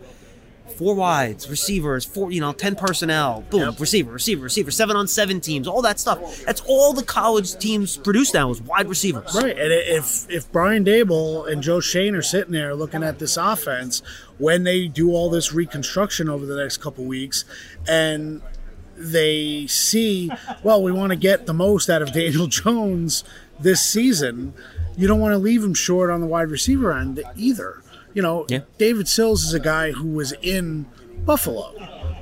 [0.76, 5.40] Four wides, receivers, four, you know, ten personnel, boom, receiver, receiver, receiver, seven on seven
[5.40, 6.44] teams, all that stuff.
[6.44, 9.34] That's all the college teams produce now is wide receivers.
[9.34, 13.36] Right, and if if Brian Daboll and Joe Schoen are sitting there looking at this
[13.36, 14.02] offense
[14.38, 17.44] when they do all this reconstruction over the next couple weeks,
[17.88, 18.42] and
[18.96, 20.30] they see,
[20.62, 23.24] well, we want to get the most out of Daniel Jones
[23.58, 24.54] this season.
[24.96, 27.82] You don't want to leave him short on the wide receiver end either.
[28.16, 28.60] You know, Yeah.
[28.78, 30.86] David Sills is a guy who was in
[31.26, 31.74] Buffalo.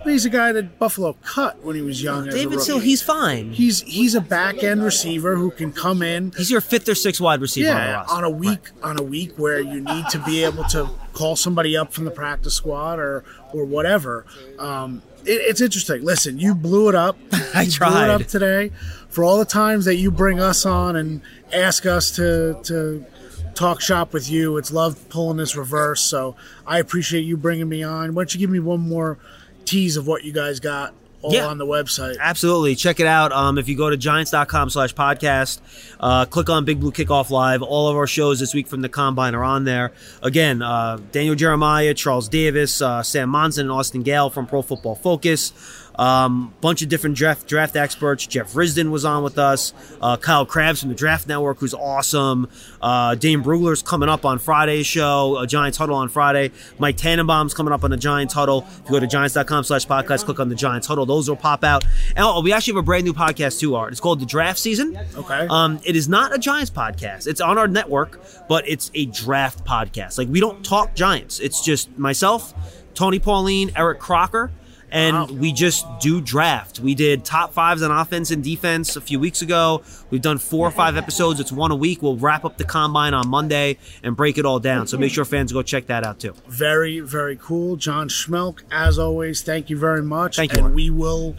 [0.02, 2.28] He's a guy that Buffalo cut when he was young.
[2.28, 2.60] David.
[2.60, 3.52] Sill, he's fine.
[3.52, 6.32] He's he's a back end receiver who can come in.
[6.36, 8.14] He's your fifth or sixth wide receiver on the Yeah, roster.
[8.16, 11.76] on a week on a week where you need to be able to call somebody
[11.76, 14.26] up from the practice squad or or whatever.
[14.58, 16.04] Um, it, it's interesting.
[16.04, 17.16] Listen, you blew it up.
[17.54, 18.04] I You blew tried.
[18.04, 18.72] it up today
[19.08, 21.22] for all the times that you bring us on and
[21.52, 23.06] ask us to to
[23.54, 24.56] talk shop with you.
[24.56, 26.00] It's love pulling this reverse.
[26.00, 26.36] So
[26.66, 28.14] I appreciate you bringing me on.
[28.14, 29.18] Why don't you give me one more
[29.64, 30.92] tease of what you guys got
[31.22, 31.46] all Yeah.
[31.46, 32.16] on the website?
[32.20, 32.74] Absolutely.
[32.74, 33.32] Check it out.
[33.32, 35.60] Um, if you go to giants.com slash podcast,
[36.00, 37.62] uh, click on Big Blue Kickoff Live.
[37.62, 39.92] All of our shows this week from the Combine are on there.
[40.22, 44.96] Again, uh, Daniel Jeremiah, Charles Davis, uh, Sam Monson, and Austin Gayle from Pro Football
[44.96, 45.52] Focus.
[45.96, 48.26] Um, bunch of different draft draft experts.
[48.26, 49.72] Jeff Risdon was on with us.
[50.00, 52.48] Uh, Kyle Crabbs from the Draft Network, who's awesome.
[52.82, 55.38] Uh, Dane Brugler's coming up on Friday's show.
[55.38, 56.50] A Giants Huddle on Friday.
[56.78, 58.66] Mike Tannenbaum's coming up on the Giants Huddle.
[58.68, 61.06] If you go to giants.com slash podcast, click on the Giants Huddle.
[61.06, 61.84] Those will pop out.
[62.16, 63.92] And oh, we actually have a brand new podcast too, Art.
[63.92, 64.98] It's called The Draft Season.
[65.16, 65.46] Okay.
[65.48, 67.26] Um, it is not a Giants podcast.
[67.26, 70.18] It's on our network, but it's a draft podcast.
[70.18, 71.40] Like we don't talk Giants.
[71.40, 72.54] It's just myself,
[72.94, 74.50] Tony Pauline, Eric Crocker,
[74.94, 76.78] and we just do draft.
[76.78, 79.82] We did top fives on offense and defense a few weeks ago.
[80.08, 81.40] We've done four or five episodes.
[81.40, 82.00] It's one a week.
[82.00, 84.86] We'll wrap up the combine on Monday and break it all down.
[84.86, 86.34] So make sure fans go check that out too.
[86.46, 87.74] Very, very cool.
[87.74, 90.36] John Schmeelk, as always, thank you very much.
[90.36, 90.76] Thank you, And Mark.
[90.76, 91.34] we will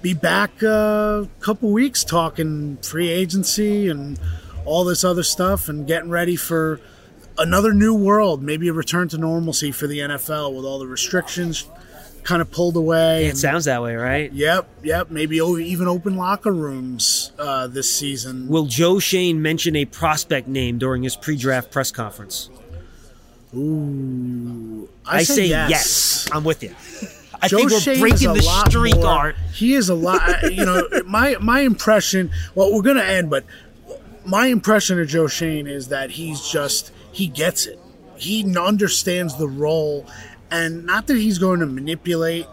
[0.00, 4.20] be back a couple weeks talking free agency and
[4.64, 6.80] all this other stuff and getting ready for
[7.38, 11.66] another new world, maybe a return to normalcy for the NFL with all the restrictions
[12.24, 13.26] kind of pulled away.
[13.26, 14.32] It and- sounds that way, right?
[14.32, 15.10] Yep, yep.
[15.10, 18.48] Maybe even open locker rooms uh, this season.
[18.48, 22.50] Will Joe Schoen mention a prospect name during his pre-draft press conference?
[23.54, 26.28] Ooh, I, say yes.
[26.32, 26.74] I'm with you.
[27.42, 29.36] I Joe think we're Schoen breaking the streak, more- Art.
[29.52, 30.52] He is a lot.
[30.52, 32.30] You know, my my impression.
[32.54, 33.44] Well, we're gonna end, but
[34.24, 37.78] my impression of Joe Schoen is that he's just he gets it.
[38.16, 40.06] He understands the role,
[40.50, 42.46] and not that he's going to manipulate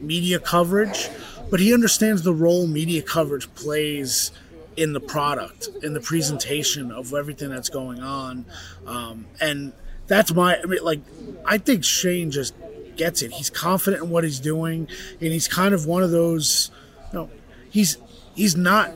[0.00, 1.08] media coverage,
[1.50, 4.30] but he understands the role media coverage plays
[4.76, 8.44] in the product, in the presentation of everything that's going on,
[8.86, 9.72] um, and
[10.06, 10.56] that's my.
[10.56, 11.00] I mean, like,
[11.44, 12.54] I think Schoen just
[12.96, 13.32] gets it.
[13.32, 14.88] He's confident in what he's doing,
[15.20, 16.70] and he's kind of one of those.
[17.12, 17.30] You know,
[17.70, 17.98] he's
[18.34, 18.92] he's not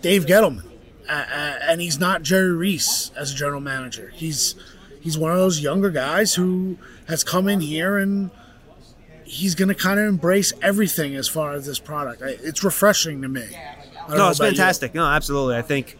[0.00, 0.64] Dave Gettleman,
[1.08, 1.24] uh,
[1.62, 4.10] and he's not Jerry Reese as a general manager.
[4.14, 4.54] He's
[5.00, 6.78] he's one of those younger guys who
[7.08, 8.30] has come in here and
[9.24, 12.22] he's going to kind of embrace everything as far as this product.
[12.22, 13.42] It's refreshing to me.
[13.42, 14.56] I don't know No, it's about you.
[14.56, 14.94] fantastic.
[14.94, 15.56] No, absolutely.
[15.56, 15.98] I think.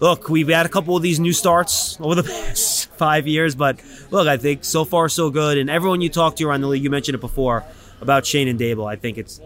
[0.00, 3.80] Look, we've had a couple of these new starts over the past five years, but
[4.12, 5.58] look, I think so far so good.
[5.58, 7.64] And everyone you talk to around the league, you mentioned it before
[8.00, 8.88] about Schoen and Daboll.
[8.88, 9.40] I think it's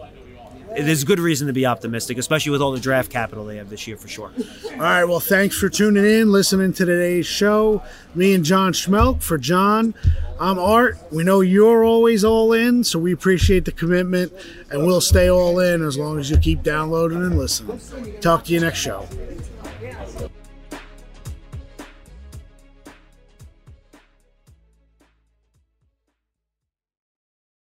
[0.75, 3.87] there's good reason to be optimistic, especially with all the draft capital they have this
[3.87, 4.31] year for sure.
[4.71, 5.03] All right.
[5.03, 7.83] Well, thanks for tuning in, listening to today's show.
[8.15, 9.93] Me and John Schmeelk for John.
[10.39, 10.97] I'm Art.
[11.11, 14.33] We know you're always all in, so we appreciate the commitment,
[14.71, 17.79] and we'll stay all in as long as you keep downloading and listening.
[18.19, 19.07] Talk to you next show.